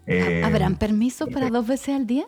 Eh, 0.06 0.42
¿Habrán 0.42 0.76
permisos 0.76 1.28
para 1.28 1.50
dos 1.50 1.66
veces 1.66 1.94
al 1.94 2.06
día? 2.06 2.24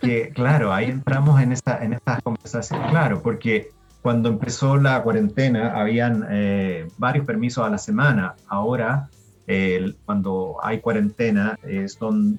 Que, 0.00 0.30
claro, 0.30 0.72
ahí 0.72 0.86
entramos 0.86 1.38
en, 1.38 1.52
esta, 1.52 1.84
en 1.84 1.92
estas 1.92 2.22
conversaciones, 2.22 2.90
claro, 2.90 3.20
porque 3.22 3.68
cuando 4.00 4.30
empezó 4.30 4.78
la 4.78 5.02
cuarentena 5.02 5.78
habían 5.78 6.24
eh, 6.30 6.88
varios 6.96 7.26
permisos 7.26 7.66
a 7.66 7.68
la 7.68 7.76
semana, 7.76 8.34
ahora 8.46 9.10
cuando 10.04 10.56
hay 10.62 10.80
cuarentena 10.80 11.58
eh, 11.62 11.88
son, 11.88 12.38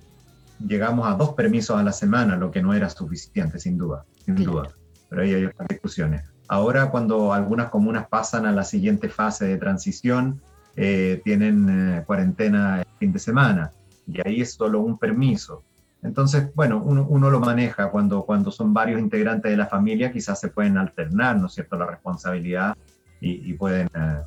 llegamos 0.59 1.07
a 1.07 1.15
dos 1.15 1.33
permisos 1.33 1.77
a 1.77 1.83
la 1.83 1.91
semana, 1.91 2.35
lo 2.35 2.51
que 2.51 2.61
no 2.61 2.73
era 2.73 2.89
suficiente, 2.89 3.59
sin 3.59 3.77
duda, 3.77 4.05
sin 4.25 4.35
duda, 4.35 4.69
pero 5.09 5.21
ahí 5.21 5.33
hay 5.33 5.45
otras 5.45 5.67
discusiones. 5.67 6.23
Ahora 6.47 6.89
cuando 6.89 7.33
algunas 7.33 7.69
comunas 7.69 8.07
pasan 8.07 8.45
a 8.45 8.51
la 8.51 8.63
siguiente 8.63 9.09
fase 9.09 9.45
de 9.45 9.57
transición, 9.57 10.41
tienen 10.75 12.03
cuarentena 12.05 12.79
el 12.79 12.87
fin 12.97 13.11
de 13.11 13.19
semana 13.19 13.71
y 14.07 14.19
ahí 14.25 14.41
es 14.41 14.53
solo 14.53 14.79
un 14.79 14.97
permiso. 14.97 15.63
Entonces, 16.01 16.53
bueno, 16.55 16.81
uno, 16.81 17.29
lo 17.29 17.39
maneja 17.39 17.91
cuando, 17.91 18.23
cuando 18.23 18.51
son 18.51 18.73
varios 18.73 18.99
integrantes 18.99 19.51
de 19.51 19.57
la 19.57 19.67
familia, 19.67 20.11
quizás 20.11 20.39
se 20.39 20.47
pueden 20.49 20.77
alternar, 20.77 21.37
¿no 21.37 21.47
es 21.47 21.53
cierto?, 21.53 21.77
la 21.77 21.85
responsabilidad 21.85 22.75
y, 23.21 23.53
pueden... 23.53 23.87
Eh, 23.93 24.21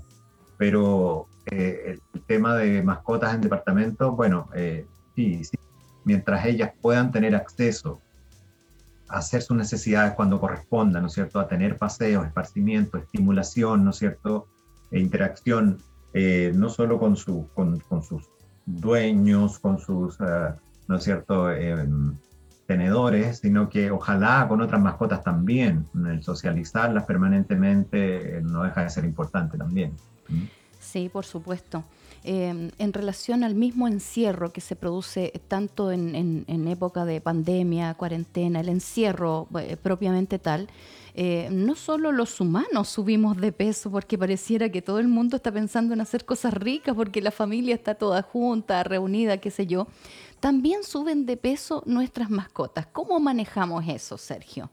pero 0.59 1.27
eh, 1.51 1.99
el 2.15 2.23
tema 2.25 2.57
de 2.57 2.83
mascotas 2.83 3.35
en 3.35 3.41
departamento, 3.41 4.13
bueno, 4.13 4.49
eh, 4.55 4.87
sí, 5.17 5.43
sí, 5.43 5.57
mientras 6.05 6.45
ellas 6.47 6.73
puedan 6.81 7.13
tener 7.13 7.35
acceso 7.35 8.01
a 9.09 9.19
hacer 9.19 9.43
sus 9.43 9.57
necesidades 9.57 10.15
cuando 10.15 10.41
corresponda, 10.41 11.01
¿no 11.01 11.09
es 11.09 11.13
cierto?, 11.13 11.39
a 11.39 11.49
tener 11.49 11.77
paseos, 11.77 12.27
esparcimiento, 12.27 12.99
estimulación, 12.99 13.85
¿no 13.85 13.91
es 13.91 13.97
cierto?, 13.97 14.49
e 14.91 15.01
interacción, 15.01 15.79
no 16.55 16.69
solo 16.69 16.99
con, 16.99 17.17
su, 17.17 17.49
con, 17.55 17.81
sus 18.03 18.29
dueños, 18.67 19.59
con 19.59 19.79
sus, 19.79 20.19
eh, 20.21 20.55
¿no 20.89 20.97
es 20.97 21.05
cierto?, 21.05 21.51
em, 21.51 22.15
tenedores, 22.67 23.39
sino 23.39 23.69
que 23.69 23.91
ojalá 23.91 24.47
con 24.49 24.61
otras 24.61 24.81
mascotas 24.81 25.23
también. 25.23 25.87
El 25.95 26.23
socializarlas 26.23 27.05
permanentemente 27.05 28.39
eh, 28.39 28.41
no 28.41 28.63
deja 28.63 28.85
de 28.85 28.91
ser 28.91 29.05
importante 29.05 29.59
también. 29.59 29.93
¿Mm? 30.29 30.45
Sí, 30.81 31.11
por 31.13 31.25
supuesto. 31.25 31.85
Em, 32.25 32.71
en 32.79 32.93
relación 32.93 33.43
al 33.43 33.57
mismo 33.57 33.89
encierro 33.89 34.53
que 34.53 34.61
se 34.61 34.77
produce 34.77 35.33
tanto 35.49 35.91
en, 35.91 36.45
época 36.69 37.05
de 37.05 37.21
pandemia, 37.21 37.95
cuarentena, 37.95 38.61
el 38.61 38.69
encierro 38.69 39.49
eh, 39.59 39.77
propiamente 39.77 40.39
tal, 40.39 40.69
eh, 41.15 41.49
no 41.51 41.75
solo 41.75 42.13
los 42.13 42.41
humanos 42.41 42.89
subimos 42.89 43.37
de 43.39 43.51
peso 43.51 43.91
porque 43.91 44.17
pareciera 44.17 44.69
que 44.69 44.81
todo 44.83 45.01
el 45.01 45.09
mundo 45.09 45.37
está 45.37 45.51
pensando 45.51 45.95
en 45.95 46.01
hacer 46.01 46.25
cosas 46.25 46.55
ricas 46.55 46.95
porque 46.95 47.21
la 47.21 47.33
familia 47.33 47.75
está 47.75 47.97
toda 47.97 48.23
junta, 48.23 48.85
reunida, 48.85 49.39
qué 49.39 49.51
sé 49.51 49.67
yo, 49.67 49.89
también 50.39 50.85
suben 50.85 51.27
de 51.27 51.37
peso 51.37 51.83
nuestras 51.87 52.31
mascotas. 52.31 52.87
¿Cómo 52.87 53.19
manejamos 53.19 53.85
eso, 53.89 54.17
Sergio? 54.17 54.71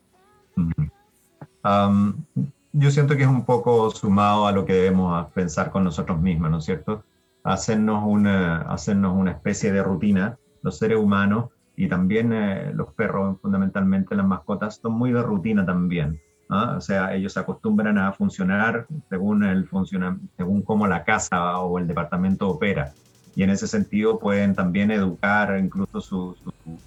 yo 2.73 2.91
siento 2.91 3.15
que 3.17 3.23
es 3.23 3.29
un 3.29 3.43
poco 3.43 3.89
sumado 3.89 4.45
a 4.45 4.51
lo 4.51 4.65
que 4.65 4.73
debemos 4.73 5.25
pensar 5.31 5.71
con 5.71 5.83
nosotros 5.83 6.21
mismos, 6.21 6.51
¿no 6.51 6.59
es 6.59 6.65
cierto? 6.65 7.03
Hacernos 7.43 8.03
una, 8.05 8.61
hacernos 8.61 9.15
una 9.15 9.31
especie 9.31 9.71
de 9.71 9.83
rutina. 9.83 10.37
Los 10.61 10.77
seres 10.77 10.97
humanos 10.97 11.49
y 11.75 11.87
también 11.87 12.33
eh, 12.33 12.71
los 12.73 12.93
perros, 12.93 13.37
fundamentalmente 13.41 14.15
las 14.15 14.25
mascotas, 14.25 14.79
son 14.81 14.93
muy 14.93 15.11
de 15.11 15.23
rutina 15.23 15.65
también. 15.65 16.19
¿ah? 16.49 16.75
O 16.77 16.81
sea, 16.81 17.13
ellos 17.15 17.33
se 17.33 17.39
acostumbran 17.39 17.97
a 17.97 18.11
funcionar 18.11 18.85
según, 19.09 19.43
el 19.43 19.67
funciona, 19.67 20.19
según 20.35 20.61
cómo 20.61 20.87
la 20.87 21.03
casa 21.05 21.59
o 21.59 21.79
el 21.79 21.87
departamento 21.87 22.49
opera. 22.49 22.93
Y 23.35 23.43
en 23.43 23.51
ese 23.51 23.67
sentido 23.67 24.19
pueden 24.19 24.53
también 24.55 24.91
educar 24.91 25.57
incluso 25.57 26.01
su, 26.01 26.35
su, 26.43 26.77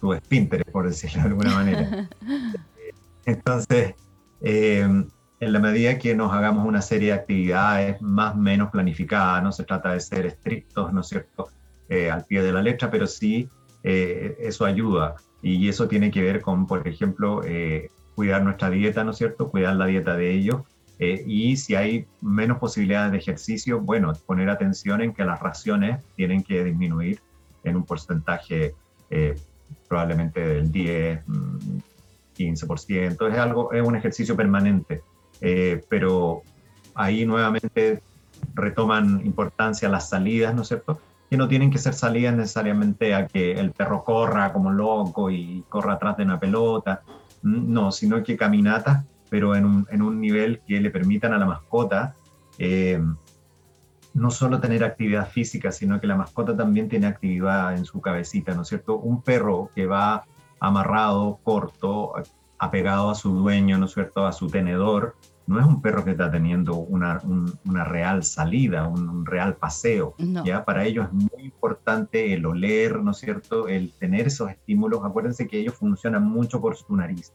su 0.00 0.14
esfínter, 0.14 0.64
por 0.72 0.88
decirlo 0.88 1.22
de 1.22 1.28
alguna 1.28 1.54
manera. 1.54 2.08
Entonces, 3.26 3.94
eh, 4.40 5.04
en 5.40 5.54
la 5.54 5.58
medida 5.58 5.98
que 5.98 6.14
nos 6.14 6.32
hagamos 6.32 6.66
una 6.66 6.82
serie 6.82 7.08
de 7.08 7.14
actividades 7.14 8.00
más 8.02 8.34
o 8.34 8.38
menos 8.38 8.70
planificadas, 8.70 9.42
no 9.42 9.52
se 9.52 9.64
trata 9.64 9.94
de 9.94 10.00
ser 10.00 10.26
estrictos, 10.26 10.92
¿no 10.92 11.00
es 11.00 11.08
cierto?, 11.08 11.48
eh, 11.88 12.10
al 12.10 12.24
pie 12.26 12.42
de 12.42 12.52
la 12.52 12.62
letra, 12.62 12.90
pero 12.90 13.06
sí 13.06 13.48
eh, 13.82 14.36
eso 14.38 14.66
ayuda. 14.66 15.16
Y 15.42 15.66
eso 15.68 15.88
tiene 15.88 16.10
que 16.10 16.22
ver 16.22 16.42
con, 16.42 16.66
por 16.66 16.86
ejemplo, 16.86 17.40
eh, 17.44 17.90
cuidar 18.14 18.42
nuestra 18.42 18.68
dieta, 18.68 19.02
¿no 19.02 19.12
es 19.12 19.16
cierto?, 19.16 19.48
cuidar 19.48 19.76
la 19.76 19.86
dieta 19.86 20.14
de 20.14 20.30
ellos. 20.30 20.62
y 20.98 21.56
si 21.56 21.74
hay 21.74 22.04
menos 22.20 22.58
posibilidades 22.58 23.12
de 23.12 23.16
ejercicio, 23.16 23.80
bueno, 23.80 24.12
poner 24.26 24.50
atención 24.50 25.00
en 25.00 25.14
que 25.14 25.24
las 25.24 25.40
raciones 25.40 25.98
tienen 26.14 26.42
que 26.42 26.62
disminuir 26.62 27.20
en 27.64 27.76
un 27.76 27.84
porcentaje 27.84 28.74
probablemente 29.88 30.46
del 30.46 30.70
10, 30.70 31.20
15%. 32.36 33.18
Mm, 33.18 33.32
es 33.32 33.38
algo, 33.38 33.72
es 33.72 33.82
un 33.82 33.96
ejercicio 33.96 34.36
permanente. 34.36 35.02
Eh, 35.40 35.82
pero 35.88 36.42
ahí 36.94 37.24
nuevamente 37.24 38.02
retoman 38.54 39.22
importancia 39.24 39.88
las 39.88 40.08
salidas, 40.08 40.54
¿no 40.54 40.62
es 40.62 40.68
cierto? 40.68 41.00
Que 41.28 41.36
no 41.36 41.48
tienen 41.48 41.70
que 41.70 41.78
ser 41.78 41.94
salidas 41.94 42.34
necesariamente 42.34 43.14
a 43.14 43.26
que 43.26 43.52
el 43.52 43.72
perro 43.72 44.04
corra 44.04 44.52
como 44.52 44.70
loco 44.70 45.30
y 45.30 45.64
corra 45.68 45.94
atrás 45.94 46.16
de 46.16 46.24
una 46.24 46.40
pelota, 46.40 47.02
no, 47.42 47.92
sino 47.92 48.22
que 48.22 48.36
caminatas, 48.36 49.04
pero 49.28 49.54
en 49.54 49.64
un, 49.64 49.86
en 49.90 50.02
un 50.02 50.20
nivel 50.20 50.60
que 50.66 50.80
le 50.80 50.90
permitan 50.90 51.32
a 51.32 51.38
la 51.38 51.46
mascota 51.46 52.14
eh, 52.58 53.00
no 54.12 54.30
solo 54.30 54.60
tener 54.60 54.82
actividad 54.84 55.28
física, 55.28 55.70
sino 55.70 56.00
que 56.00 56.06
la 56.06 56.16
mascota 56.16 56.56
también 56.56 56.88
tiene 56.88 57.06
actividad 57.06 57.76
en 57.76 57.84
su 57.84 58.00
cabecita, 58.00 58.54
¿no 58.54 58.62
es 58.62 58.68
cierto? 58.68 58.96
Un 58.96 59.22
perro 59.22 59.70
que 59.74 59.86
va 59.86 60.24
amarrado, 60.58 61.38
corto, 61.42 62.14
apegado 62.58 63.10
a 63.10 63.14
su 63.14 63.32
dueño, 63.32 63.78
¿no 63.78 63.86
es 63.86 63.92
cierto?, 63.92 64.26
a 64.26 64.32
su 64.32 64.48
tenedor, 64.48 65.16
no 65.46 65.58
es 65.58 65.66
un 65.66 65.82
perro 65.82 66.04
que 66.04 66.12
está 66.12 66.30
teniendo 66.30 66.76
una, 66.76 67.20
una 67.64 67.84
real 67.84 68.22
salida, 68.22 68.86
un, 68.86 69.26
real 69.26 69.56
paseo. 69.56 70.14
Ya 70.44 70.64
para 70.64 70.84
ellos 70.84 71.06
es 71.06 71.12
muy 71.12 71.44
importante 71.44 72.32
el 72.32 72.46
oler, 72.46 73.02
¿no 73.02 73.10
es 73.10 73.18
cierto? 73.18 73.66
El 73.66 73.92
tener 73.98 74.28
esos 74.28 74.50
estímulos. 74.50 75.00
Acuérdense 75.04 75.48
que 75.48 75.58
ellos 75.58 75.74
funcionan 75.74 76.24
mucho 76.24 76.60
por 76.60 76.76
su 76.76 76.94
nariz, 76.94 77.32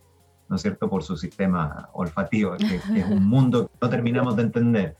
¿no 0.47 0.55
es 0.55 0.61
cierto? 0.61 0.89
Por 0.89 1.03
su 1.03 1.17
sistema 1.17 1.89
olfativo, 1.93 2.55
que, 2.57 2.75
es 2.75 3.05
un 3.09 3.25
mundo 3.27 3.67
que 3.67 3.73
no 3.81 3.89
terminamos 3.89 4.35
de 4.37 4.43
entender. 4.43 4.97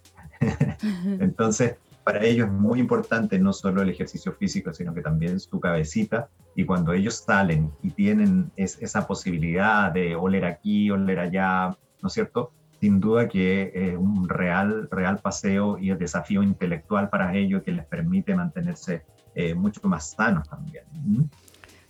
Entonces, 1.19 1.75
para 2.03 2.23
ellos 2.23 2.47
es 2.47 2.53
muy 2.53 2.79
importante 2.79 3.39
no 3.39 3.51
solo 3.51 3.81
el 3.81 3.89
ejercicio 3.89 4.31
físico, 4.33 4.73
sino 4.73 4.93
que 4.93 5.01
también 5.01 5.39
su 5.39 5.59
cabecita. 5.59 6.29
Y 6.55 6.65
cuando 6.65 6.93
ellos 6.93 7.23
salen 7.25 7.71
y 7.81 7.89
tienen 7.91 8.51
esa 8.57 9.07
posibilidad 9.07 9.91
de 9.91 10.15
oler 10.15 10.45
aquí, 10.45 10.91
oler 10.91 11.19
allá, 11.19 11.75
¿no 12.01 12.07
es 12.07 12.13
cierto? 12.13 12.51
Sin 12.79 12.99
duda 12.99 13.27
que 13.27 13.71
es 13.73 13.97
un 13.97 14.27
real, 14.29 14.87
real 14.91 15.19
paseo 15.19 15.77
y 15.77 15.89
el 15.89 15.97
desafío 15.97 16.43
intelectual 16.43 17.09
para 17.09 17.35
ellos 17.35 17.63
que 17.63 17.71
les 17.71 17.85
permite 17.85 18.35
mantenerse 18.35 19.03
eh, 19.33 19.53
mucho 19.53 19.81
más 19.87 20.11
sanos 20.11 20.47
también. 20.47 20.83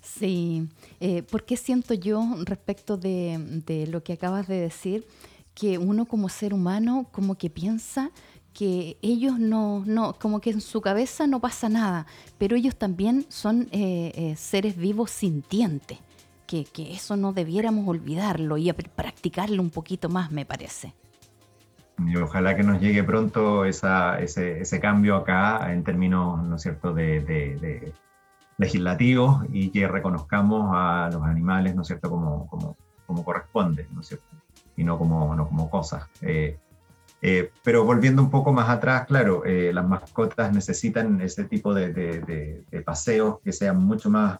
Sí, 0.06 0.69
eh, 1.00 1.24
porque 1.24 1.58
siento 1.58 1.93
yo 1.95 2.24
respecto 2.45 2.95
de, 2.95 3.88
lo 3.89 4.04
que 4.04 4.13
acabas 4.13 4.48
de 4.48 4.60
decir, 4.62 5.06
que 5.56 5.78
uno 5.78 6.06
como 6.06 6.30
ser 6.30 6.54
humano 6.54 7.08
como 7.12 7.36
que 7.36 7.50
piensa 7.50 8.12
que 8.54 8.98
ellos 9.02 9.39
no, 9.39 9.84
no, 9.86 10.13
como 10.13 10.39
que 10.39 10.52
en 10.52 10.62
su 10.62 10.80
cabeza 10.80 11.28
no 11.28 11.41
pasa 11.41 11.69
nada, 11.69 12.06
pero 12.38 12.56
ellos 12.56 12.76
también 12.76 13.26
son 13.30 13.67
eh, 13.71 14.12
eh, 14.15 14.36
seres 14.38 14.78
vivos 14.78 15.12
sintientes 15.12 15.98
que, 16.46 16.66
eso 16.78 17.16
no 17.18 17.34
debiéramos 17.34 17.88
olvidarlo 17.88 18.58
y 18.58 18.72
practicarlo 18.72 19.62
un 19.62 19.70
poquito 19.70 20.10
más, 20.10 20.32
me 20.32 20.46
parece. 20.46 20.94
y 21.98 22.16
ojalá 22.18 22.56
que 22.56 22.64
nos 22.64 22.80
llegue 22.80 23.04
pronto 23.04 23.66
esa, 23.66 24.20
ese, 24.20 24.62
ese, 24.62 24.80
cambio 24.80 25.16
acá 25.16 25.72
en 25.72 25.84
términos, 25.84 26.44
¿no 26.44 26.56
es 26.56 26.62
cierto?, 26.62 26.94
de, 26.94 27.22
de, 27.22 27.94
legislativos 28.58 29.44
y 29.52 29.70
que 29.70 29.88
reconozcamos 29.88 30.72
a 30.74 31.10
los 31.12 31.24
animales, 31.24 31.76
¿no 31.76 31.82
es 31.82 31.88
cierto?, 31.88 32.10
como, 32.10 32.48
como, 32.48 32.78
como 33.06 33.24
corresponde, 33.24 33.88
¿no 33.94 34.02
es 34.02 34.08
cierto?, 34.08 34.28
y 34.78 34.84
no 34.84 34.98
como, 34.98 35.36
no 35.36 35.48
como 35.48 35.70
cosas. 35.70 36.08
Eh, 36.22 36.58
eh, 37.21 37.51
pero 37.63 37.84
volviendo 37.86 38.21
un 38.21 38.30
poco 38.30 38.54
más 38.54 38.69
atrás, 38.69 39.06
claro, 39.08 39.45
eh, 39.45 39.71
las 39.73 39.88
mascotas 39.88 40.54
necesitan 40.54 41.21
ese 41.21 41.45
tipo 41.45 41.73
de, 41.73 41.91
de, 41.91 42.82
paseos 42.82 43.39
que 43.43 43.51
sean 43.51 43.78
mucho 43.78 44.12
más 44.12 44.39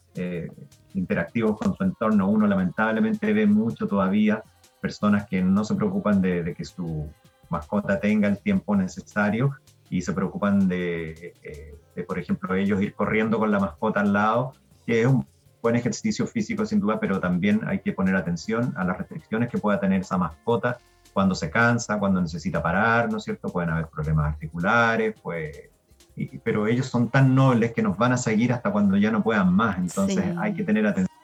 interactivos 0.94 1.58
con 1.58 1.74
su 1.74 1.82
entorno. 1.82 2.28
Uno 2.28 2.46
lamentablemente 2.46 3.32
ve 3.32 3.46
mucho 3.46 3.88
todavía 3.88 4.42
personas 4.80 5.26
que 5.26 5.42
no 5.42 5.64
se 5.64 5.74
preocupan 5.74 6.20
de, 6.20 6.54
que 6.56 6.64
su 6.64 7.08
mascota 7.48 7.98
tenga 7.98 8.28
el 8.28 8.38
tiempo 8.38 8.76
necesario 8.76 9.56
y 9.90 10.02
se 10.02 10.12
preocupan 10.12 10.68
de, 10.68 11.34
de, 11.94 12.02
por 12.04 12.18
ejemplo, 12.18 12.54
ellos 12.54 12.80
ir 12.80 12.94
corriendo 12.94 13.38
con 13.38 13.50
la 13.50 13.58
mascota 13.58 14.00
al 14.00 14.12
lado, 14.12 14.52
que 14.86 15.00
es 15.00 15.06
un 15.06 15.26
buen 15.60 15.74
ejercicio 15.74 16.26
físico 16.26 16.64
sin 16.64 16.78
duda, 16.78 17.00
pero 17.00 17.18
también 17.18 17.62
hay 17.66 17.80
que 17.80 17.92
poner 17.92 18.14
atención 18.14 18.72
a 18.76 18.84
las 18.84 18.98
restricciones 18.98 19.48
que 19.48 19.58
pueda 19.58 19.80
tener 19.80 20.02
esa 20.02 20.16
mascota 20.16 20.78
cuando 21.16 21.34
se 21.34 21.50
cansa, 21.50 21.98
cuando 21.98 22.20
necesita 22.20 22.62
parar, 22.62 23.10
¿no 23.10 23.16
es 23.16 23.24
cierto? 23.24 23.48
Pueden 23.48 23.70
haber 23.70 23.86
problemas 23.86 24.34
articulares, 24.34 25.14
pues, 25.22 25.70
pero 26.44 26.66
ellos 26.66 26.84
son 26.88 27.08
tan 27.08 27.34
nobles 27.34 27.72
que 27.72 27.80
nos 27.80 27.96
van 27.96 28.12
a 28.12 28.18
seguir 28.18 28.52
hasta 28.52 28.70
cuando 28.70 28.98
ya 28.98 29.10
no 29.10 29.22
puedan 29.22 29.50
más, 29.50 29.78
entonces 29.78 30.22
hay 30.38 30.52
que 30.52 30.62
tener 30.62 30.86
atención. 30.86 31.16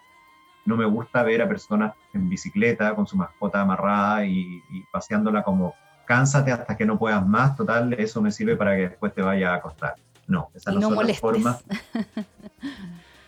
No 0.64 0.78
me 0.78 0.87
gusta 0.87 1.22
ver 1.24 1.42
a 1.42 1.46
personas 1.46 1.92
en 2.14 2.31
bicicleta 2.31 2.94
con 2.94 3.07
su 3.07 3.18
mascota 3.18 3.61
amarrada 3.61 4.24
y, 4.24 4.62
paseándola 4.90 5.42
como 5.42 5.74
cánsate 6.07 6.52
hasta 6.52 6.74
que 6.74 6.87
no 6.87 6.98
puedas 6.98 7.26
más, 7.26 7.55
total, 7.55 7.92
eso 7.92 8.22
me 8.22 8.31
sirve 8.31 8.57
para 8.57 8.74
que 8.74 8.88
después 8.88 9.12
te 9.12 9.20
vaya 9.20 9.52
a 9.52 9.57
acostar. 9.57 9.96
No, 10.26 10.48
esas 10.55 10.74
no, 10.74 10.88
son 10.88 11.07
las 11.07 11.20
formas. 11.20 11.62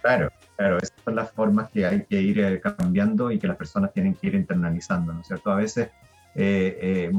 Claro, 0.00 0.30
claro, 0.56 0.76
esas 0.76 0.98
son 1.02 1.14
las 1.14 1.32
formas 1.32 1.70
que 1.70 1.86
hay 1.86 2.04
que 2.04 2.20
ir 2.20 2.38
eh, 2.38 2.60
cambiando 2.60 3.30
y 3.30 3.38
que 3.38 3.48
las 3.48 3.56
personas 3.56 3.90
tienen 3.94 4.12
que 4.12 4.26
ir 4.26 4.34
internalizando, 4.34 5.14
¿no 5.14 5.22
es 5.22 5.26
cierto? 5.26 5.50
A 5.50 5.54
veces 5.54 5.88
eh, 6.34 7.10
eh, 7.10 7.12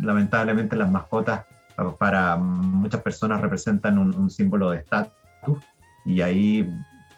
lamentablemente 0.00 0.76
las 0.76 0.90
mascotas 0.90 1.44
para 1.98 2.36
muchas 2.36 3.00
personas 3.00 3.40
representan 3.40 3.98
un, 3.98 4.30
símbolo 4.30 4.70
de 4.70 4.78
estatus 4.78 5.64
y 6.04 6.20
ahí 6.20 6.70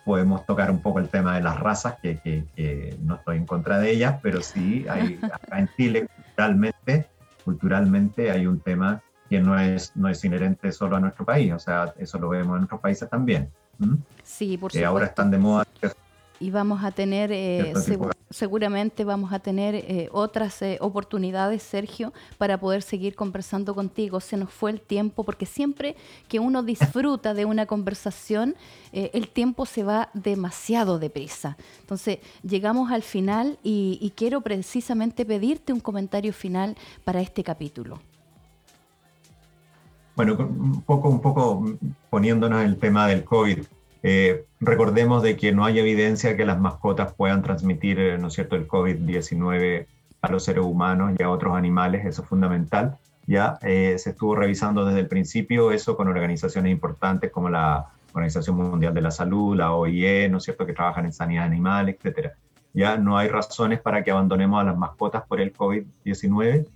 podemos 0.04 0.46
tocar 0.46 0.70
un 0.70 0.80
poco 0.80 1.00
el 1.00 1.08
tema 1.08 1.34
de 1.34 1.42
las 1.42 1.58
razas, 1.58 1.96
que, 2.00 2.96
no 3.02 3.16
estoy 3.16 3.38
en 3.38 3.46
contra 3.46 3.78
de 3.78 3.90
ellas, 3.90 4.20
pero 4.22 4.40
sí 4.40 4.86
hay 4.88 5.18
acá 5.22 5.58
en 5.58 5.68
Chile 5.76 6.08
culturalmente, 6.14 7.06
culturalmente 7.44 8.30
hay 8.30 8.46
un 8.46 8.60
tema 8.60 9.02
que 9.28 9.40
no 9.40 9.58
es, 9.58 9.96
no 9.96 10.08
es 10.08 10.24
inherente 10.24 10.70
solo 10.70 10.96
a 10.96 11.00
nuestro 11.00 11.24
país, 11.24 11.52
o 11.52 11.58
sea, 11.58 11.92
eso 11.98 12.18
lo 12.18 12.28
vemos 12.28 12.58
en 12.58 12.64
otros 12.64 12.80
países 12.80 13.08
también. 13.08 13.50
Sí, 14.22 14.56
por 14.56 14.70
que 14.70 14.84
ahora 14.84 15.06
están 15.06 15.30
de 15.30 15.38
moda 15.38 15.66
y 16.42 16.50
vamos 16.50 16.82
a 16.82 16.90
tener, 16.90 17.30
eh, 17.32 17.72
seguramente 18.30 19.04
vamos 19.04 19.32
a 19.32 19.38
tener 19.38 19.76
eh, 19.76 20.08
otras 20.10 20.60
eh, 20.60 20.76
oportunidades, 20.80 21.62
Sergio, 21.62 22.12
para 22.36 22.58
poder 22.58 22.82
seguir 22.82 23.14
conversando 23.14 23.76
contigo. 23.76 24.18
Se 24.18 24.36
nos 24.36 24.50
fue 24.50 24.72
el 24.72 24.80
tiempo, 24.80 25.22
porque 25.22 25.46
siempre 25.46 25.94
que 26.26 26.40
uno 26.40 26.64
disfruta 26.64 27.32
de 27.32 27.44
una 27.44 27.66
conversación, 27.66 28.56
el 28.92 29.28
tiempo 29.28 29.64
se 29.64 29.84
va 29.84 30.10
demasiado 30.12 30.98
deprisa. 30.98 31.56
Entonces, 31.80 32.18
llegamos 32.42 32.90
al 32.90 33.02
final 33.02 33.58
y, 33.62 33.98
y 34.02 34.10
quiero 34.10 34.40
precisamente 34.40 35.24
pedirte 35.24 35.72
un 35.72 35.80
comentario 35.80 36.32
final 36.32 36.76
para 37.04 37.20
este 37.20 37.44
capítulo. 37.44 38.00
Bueno, 40.16 40.36
un 40.36 40.82
poco, 40.82 41.08
un 41.08 41.20
poco 41.20 41.64
poniéndonos 42.10 42.64
el 42.64 42.76
tema 42.76 43.06
del 43.06 43.24
COVID. 43.24 43.60
Eh, 44.02 44.44
recordemos 44.60 45.22
de 45.22 45.36
que 45.36 45.52
no 45.52 45.64
hay 45.64 45.78
evidencia 45.78 46.36
que 46.36 46.44
las 46.44 46.58
mascotas 46.58 47.14
puedan 47.14 47.42
transmitir, 47.42 48.00
eh, 48.00 48.18
¿no 48.18 48.28
es 48.28 48.34
cierto?, 48.34 48.56
el 48.56 48.66
COVID-19 48.66 49.86
a 50.20 50.30
los 50.30 50.44
seres 50.44 50.64
humanos 50.64 51.12
y 51.18 51.22
a 51.22 51.30
otros 51.30 51.56
animales, 51.56 52.04
eso 52.04 52.22
es 52.22 52.28
fundamental. 52.28 52.98
Ya 53.26 53.58
eh, 53.62 53.96
se 53.98 54.10
estuvo 54.10 54.34
revisando 54.34 54.84
desde 54.84 55.00
el 55.00 55.08
principio 55.08 55.70
eso 55.70 55.96
con 55.96 56.08
organizaciones 56.08 56.72
importantes 56.72 57.30
como 57.30 57.48
la 57.48 57.86
Organización 58.12 58.56
Mundial 58.56 58.92
de 58.92 59.00
la 59.00 59.10
Salud, 59.10 59.56
la 59.56 59.72
OIE, 59.72 60.28
¿no 60.28 60.38
es 60.38 60.44
cierto?, 60.44 60.66
que 60.66 60.72
trabajan 60.72 61.06
en 61.06 61.12
sanidad 61.12 61.44
animal, 61.44 61.88
etcétera. 61.88 62.32
Ya 62.74 62.96
no 62.96 63.16
hay 63.18 63.28
razones 63.28 63.80
para 63.80 64.02
que 64.02 64.10
abandonemos 64.10 64.60
a 64.60 64.64
las 64.64 64.76
mascotas 64.76 65.22
por 65.26 65.40
el 65.40 65.52
COVID-19. 65.52 66.66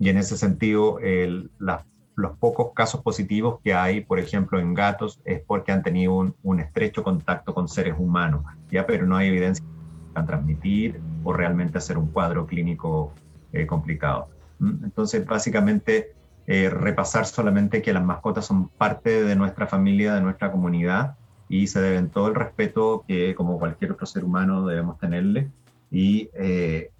y 0.00 0.08
en 0.08 0.16
ese 0.16 0.36
sentido, 0.36 0.98
las 1.58 1.82
los 2.18 2.36
pocos 2.36 2.72
casos 2.74 3.00
positivos 3.00 3.60
que 3.62 3.74
hay, 3.74 4.00
por 4.00 4.18
ejemplo, 4.18 4.58
en 4.58 4.74
gatos, 4.74 5.20
es 5.24 5.40
porque 5.40 5.70
han 5.70 5.84
tenido 5.84 6.34
un, 6.42 6.60
estrecho 6.60 7.04
contacto 7.04 7.54
con 7.54 7.68
seres 7.68 7.94
humanos, 7.96 8.44
ya, 8.72 8.84
pero 8.86 9.06
no 9.06 9.16
hay 9.16 9.28
evidencia 9.28 9.64
puedan 10.12 10.26
transmitir 10.26 11.00
o 11.22 11.32
realmente 11.32 11.78
hacer 11.78 11.96
un 11.96 12.08
cuadro 12.08 12.44
clínico 12.44 13.12
eh, 13.52 13.66
complicado. 13.66 14.30
¿Mm? 14.58 14.84
Entonces, 14.84 15.24
básicamente, 15.24 16.12
eh, 16.48 16.68
repasar 16.70 17.24
solamente 17.24 17.82
que 17.82 17.92
las 17.92 18.04
mascotas 18.04 18.46
son 18.46 18.68
parte 18.68 19.22
de 19.22 19.36
nuestra 19.36 19.68
familia, 19.68 20.14
de 20.14 20.20
nuestra 20.20 20.50
comunidad, 20.50 21.14
y 21.48 21.68
se 21.68 21.80
deben 21.80 22.10
todo 22.10 22.26
el 22.26 22.34
respeto 22.34 23.04
que, 23.06 23.36
como 23.36 23.60
cualquier 23.60 23.92
otro 23.92 24.06
ser 24.06 24.24
humano, 24.24 24.66
debemos 24.66 24.98
tenerle. 24.98 25.50
Y 25.88 26.30
eh, 26.34 26.90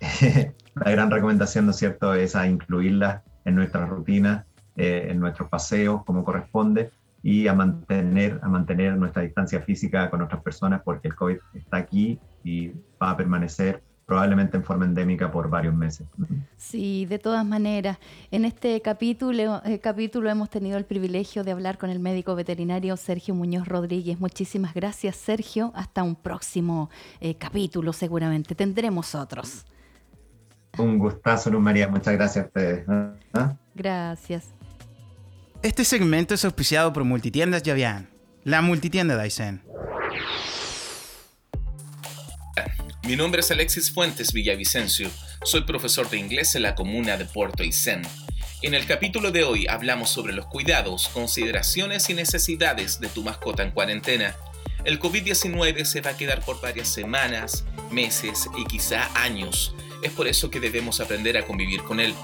la 0.74 0.90
gran 0.90 1.08
recomendación, 1.08 1.66
¿no 1.66 1.70
es 1.70 1.76
cierto?, 1.76 2.14
es 2.14 2.34
a 2.34 2.48
incluirlas 2.48 3.22
en 3.48 3.54
nuestra 3.54 3.86
rutina, 3.86 4.46
eh, 4.76 5.08
en 5.10 5.18
nuestros 5.18 5.48
paseos 5.48 6.04
como 6.04 6.24
corresponde 6.24 6.90
y 7.22 7.48
a 7.48 7.54
mantener, 7.54 8.38
a 8.42 8.48
mantener 8.48 8.96
nuestra 8.96 9.22
distancia 9.22 9.60
física 9.60 10.08
con 10.10 10.22
otras 10.22 10.42
personas 10.42 10.82
porque 10.84 11.08
el 11.08 11.16
COVID 11.16 11.38
está 11.54 11.78
aquí 11.78 12.20
y 12.44 12.68
va 13.02 13.10
a 13.10 13.16
permanecer 13.16 13.82
probablemente 14.06 14.56
en 14.56 14.64
forma 14.64 14.86
endémica 14.86 15.30
por 15.30 15.50
varios 15.50 15.74
meses. 15.74 16.06
Sí, 16.56 17.04
de 17.04 17.18
todas 17.18 17.44
maneras. 17.44 17.98
En 18.30 18.46
este 18.46 18.80
capítulo, 18.80 19.60
eh, 19.66 19.80
capítulo 19.80 20.30
hemos 20.30 20.48
tenido 20.48 20.78
el 20.78 20.86
privilegio 20.86 21.44
de 21.44 21.50
hablar 21.50 21.76
con 21.76 21.90
el 21.90 21.98
médico 21.98 22.34
veterinario 22.34 22.96
Sergio 22.96 23.34
Muñoz 23.34 23.68
Rodríguez. 23.68 24.18
Muchísimas 24.18 24.72
gracias, 24.72 25.16
Sergio. 25.16 25.72
Hasta 25.74 26.02
un 26.02 26.16
próximo 26.16 26.88
eh, 27.20 27.34
capítulo, 27.34 27.92
seguramente. 27.92 28.54
Tendremos 28.54 29.14
otros. 29.14 29.66
Un 30.78 30.98
gustazo, 30.98 31.50
Luz 31.50 31.60
María. 31.60 31.88
Muchas 31.88 32.14
gracias 32.14 32.44
a 32.44 32.48
ustedes. 32.48 32.84
¿Ah? 33.32 33.54
Gracias. 33.74 34.54
Este 35.62 35.84
segmento 35.84 36.34
es 36.34 36.44
auspiciado 36.44 36.92
por 36.92 37.04
Multitiendas 37.04 37.62
Javián, 37.64 38.08
la 38.44 38.62
multitienda 38.62 39.16
de 39.16 39.22
Aysén. 39.22 39.62
Mi 43.04 43.16
nombre 43.16 43.40
es 43.40 43.50
Alexis 43.50 43.92
Fuentes 43.92 44.32
Villavicencio. 44.32 45.10
Soy 45.42 45.62
profesor 45.62 46.10
de 46.10 46.18
inglés 46.18 46.54
en 46.54 46.62
la 46.62 46.74
comuna 46.74 47.16
de 47.16 47.24
Puerto 47.24 47.62
Aysén. 47.62 48.02
En 48.60 48.74
el 48.74 48.86
capítulo 48.86 49.30
de 49.30 49.44
hoy 49.44 49.66
hablamos 49.66 50.10
sobre 50.10 50.32
los 50.32 50.46
cuidados, 50.46 51.08
consideraciones 51.08 52.10
y 52.10 52.14
necesidades 52.14 53.00
de 53.00 53.08
tu 53.08 53.22
mascota 53.22 53.62
en 53.62 53.70
cuarentena. 53.70 54.36
El 54.88 54.98
COVID-19 54.98 55.84
se 55.84 56.00
va 56.00 56.12
a 56.12 56.16
quedar 56.16 56.42
por 56.42 56.62
varias 56.62 56.88
semanas, 56.88 57.66
meses 57.90 58.48
y 58.56 58.64
quizá 58.64 59.10
años 59.22 59.74
es 60.02 60.10
por 60.12 60.26
eso 60.26 60.50
que 60.50 60.60
debemos 60.60 60.98
aprender 61.00 61.36
a 61.36 61.44
convivir 61.44 61.82
con 61.82 62.00
él. 62.00 62.14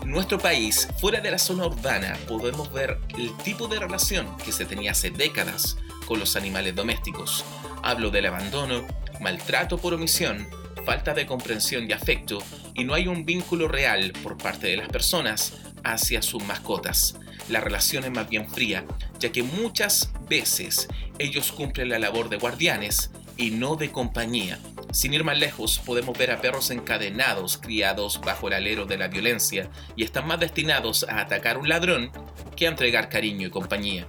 En 0.00 0.10
nuestro 0.10 0.38
país, 0.38 0.88
fuera 0.98 1.20
de 1.20 1.30
la 1.30 1.38
zona 1.38 1.66
urbana, 1.66 2.16
podemos 2.26 2.72
ver 2.72 2.98
el 3.18 3.36
tipo 3.44 3.68
de 3.68 3.78
relación 3.78 4.38
que 4.38 4.52
se 4.52 4.64
tenía 4.64 4.92
hace 4.92 5.10
décadas 5.10 5.76
con 6.06 6.18
los 6.18 6.34
animales 6.34 6.74
domésticos. 6.74 7.44
Hablo 7.82 8.08
del 8.08 8.24
abandono, 8.24 8.86
maltrato 9.20 9.76
por 9.76 9.92
omisión, 9.92 10.48
falta 10.86 11.12
de 11.12 11.26
comprensión 11.26 11.90
y 11.90 11.92
afecto, 11.92 12.42
y 12.72 12.84
no 12.84 12.94
hay 12.94 13.06
un 13.06 13.26
vínculo 13.26 13.68
real 13.68 14.14
por 14.22 14.38
parte 14.38 14.68
de 14.68 14.78
las 14.78 14.88
personas 14.88 15.52
hacia 15.82 16.22
sus 16.22 16.42
mascotas. 16.42 17.16
La 17.48 17.60
relación 17.60 18.04
es 18.04 18.10
más 18.10 18.28
bien 18.28 18.48
fría, 18.48 18.84
ya 19.18 19.30
que 19.30 19.42
muchas 19.42 20.10
veces 20.28 20.88
ellos 21.18 21.52
cumplen 21.52 21.90
la 21.90 21.98
labor 21.98 22.28
de 22.28 22.36
guardianes 22.36 23.10
y 23.36 23.50
no 23.50 23.76
de 23.76 23.90
compañía. 23.90 24.58
Sin 24.92 25.12
ir 25.12 25.24
más 25.24 25.38
lejos, 25.38 25.80
podemos 25.84 26.16
ver 26.16 26.30
a 26.30 26.40
perros 26.40 26.70
encadenados, 26.70 27.58
criados 27.58 28.20
bajo 28.20 28.48
el 28.48 28.54
alero 28.54 28.86
de 28.86 28.96
la 28.96 29.08
violencia, 29.08 29.68
y 29.96 30.04
están 30.04 30.26
más 30.26 30.40
destinados 30.40 31.04
a 31.08 31.20
atacar 31.20 31.56
a 31.56 31.58
un 31.58 31.68
ladrón 31.68 32.10
que 32.56 32.66
a 32.66 32.70
entregar 32.70 33.08
cariño 33.08 33.48
y 33.48 33.50
compañía. 33.50 34.06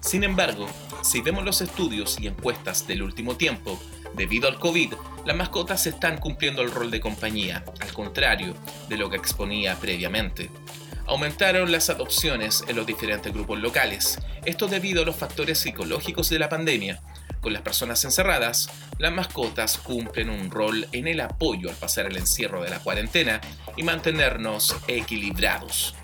Sin 0.00 0.24
embargo, 0.24 0.66
si 1.02 1.20
vemos 1.20 1.44
los 1.44 1.60
estudios 1.60 2.18
y 2.20 2.26
encuestas 2.26 2.86
del 2.86 3.02
último 3.02 3.36
tiempo, 3.36 3.80
debido 4.14 4.48
al 4.48 4.58
COVID, 4.58 4.94
las 5.24 5.36
mascotas 5.36 5.86
están 5.86 6.18
cumpliendo 6.18 6.62
el 6.62 6.70
rol 6.70 6.90
de 6.90 7.00
compañía, 7.00 7.64
al 7.80 7.92
contrario 7.92 8.54
de 8.88 8.96
lo 8.96 9.10
que 9.10 9.16
exponía 9.16 9.76
previamente. 9.76 10.50
Aumentaron 11.12 11.70
las 11.70 11.90
adopciones 11.90 12.64
en 12.68 12.76
los 12.76 12.86
diferentes 12.86 13.30
grupos 13.34 13.60
locales, 13.60 14.18
esto 14.46 14.66
debido 14.66 15.02
a 15.02 15.04
los 15.04 15.14
factores 15.14 15.58
psicológicos 15.58 16.30
de 16.30 16.38
la 16.38 16.48
pandemia, 16.48 17.02
Con 17.42 17.52
las 17.52 17.60
personas 17.60 18.02
encerradas, 18.04 18.70
las 18.96 19.12
mascotas 19.12 19.76
cumplen 19.76 20.30
un 20.30 20.50
rol 20.50 20.88
en 20.92 21.06
el 21.08 21.20
apoyo 21.20 21.68
al 21.68 21.76
pasar 21.76 22.06
el 22.06 22.16
encierro 22.16 22.62
de 22.62 22.70
la 22.70 22.78
cuarentena 22.78 23.42
y 23.76 23.82
mantenernos 23.82 24.74
equilibrados. 24.88 25.94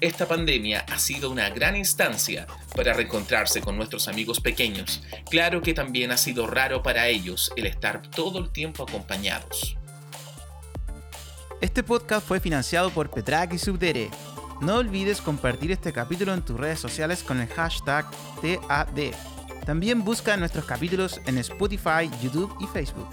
Esta 0.00 0.26
pandemia 0.26 0.86
ha 0.90 0.98
sido 0.98 1.30
una 1.30 1.50
gran 1.50 1.76
instancia 1.76 2.46
para 2.74 2.94
reencontrarse 2.94 3.60
con 3.60 3.76
nuestros 3.76 4.08
amigos 4.08 4.40
pequeños. 4.40 5.02
Claro 5.28 5.60
que 5.60 5.74
también 5.74 6.12
ha 6.12 6.16
sido 6.16 6.46
raro 6.46 6.82
para 6.82 7.08
ellos 7.08 7.52
el 7.56 7.66
estar 7.66 8.00
todo 8.08 8.38
el 8.38 8.50
tiempo 8.50 8.84
acompañados. 8.84 9.76
Este 11.60 11.82
podcast 11.82 12.26
fue 12.26 12.40
financiado 12.40 12.90
por 12.90 13.10
Petrak 13.10 13.52
y 13.52 13.58
Subdere. 13.58 14.08
No 14.60 14.76
olvides 14.76 15.20
compartir 15.20 15.70
este 15.70 15.92
capítulo 15.92 16.32
en 16.32 16.42
tus 16.42 16.58
redes 16.58 16.78
sociales 16.78 17.22
con 17.22 17.40
el 17.40 17.48
hashtag 17.48 18.06
TAD. 18.40 19.12
También 19.64 20.04
busca 20.04 20.36
nuestros 20.36 20.64
capítulos 20.64 21.20
en 21.26 21.38
Spotify, 21.38 22.10
YouTube 22.22 22.54
y 22.60 22.66
Facebook. 22.66 23.08